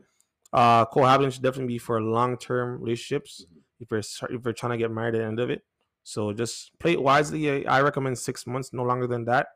uh 0.53 0.85
cohabiting 0.85 1.31
should 1.31 1.41
definitely 1.43 1.73
be 1.73 1.79
for 1.79 1.99
long-term 2.01 2.79
relationships 2.81 3.43
Mhm. 3.45 3.59
if 3.81 3.91
you're 3.91 3.99
if 4.37 4.45
you're 4.45 4.53
trying 4.53 4.71
to 4.71 4.77
get 4.77 4.89
married 4.91 5.15
at 5.15 5.19
the 5.19 5.25
end 5.25 5.39
of 5.39 5.49
it 5.49 5.65
so 6.03 6.31
just 6.31 6.77
play 6.79 6.93
it 6.93 7.01
wisely 7.01 7.65
i, 7.67 7.77
I 7.77 7.81
recommend 7.81 8.17
six 8.17 8.47
months 8.47 8.71
no 8.71 8.83
longer 8.83 9.07
than 9.07 9.25
that 9.25 9.47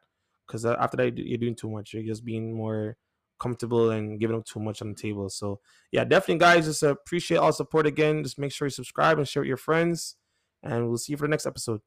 because 0.50 0.66
uh, 0.66 0.76
after 0.80 0.98
that 0.98 1.18
you're 1.18 1.38
doing 1.38 1.56
too 1.56 1.70
much. 1.70 1.94
You're 1.94 2.04
just 2.04 2.26
being 2.26 2.56
more 2.56 2.98
comfortable 3.40 3.92
and 3.92 4.20
giving 4.20 4.36
up 4.36 4.46
too 4.46 4.60
much 4.60 4.82
on 4.82 4.90
the 4.90 4.96
table. 4.96 5.30
So 5.30 5.60
yeah 5.92 6.04
definitely 6.04 6.40
guys 6.40 6.66
just 6.66 6.84
uh, 6.84 6.90
appreciate 6.90 7.38
all 7.38 7.54
support 7.54 7.86
again. 7.86 8.24
Just 8.24 8.40
make 8.40 8.52
sure 8.52 8.66
you 8.66 8.72
subscribe 8.72 9.18
and 9.18 9.28
share 9.28 9.42
with 9.42 9.48
your 9.48 9.58
friends 9.58 10.16
and 10.64 10.88
we'll 10.88 10.98
see 10.98 11.14
you 11.14 11.18
for 11.18 11.26
the 11.26 11.30
next 11.30 11.46
episode 11.46 11.82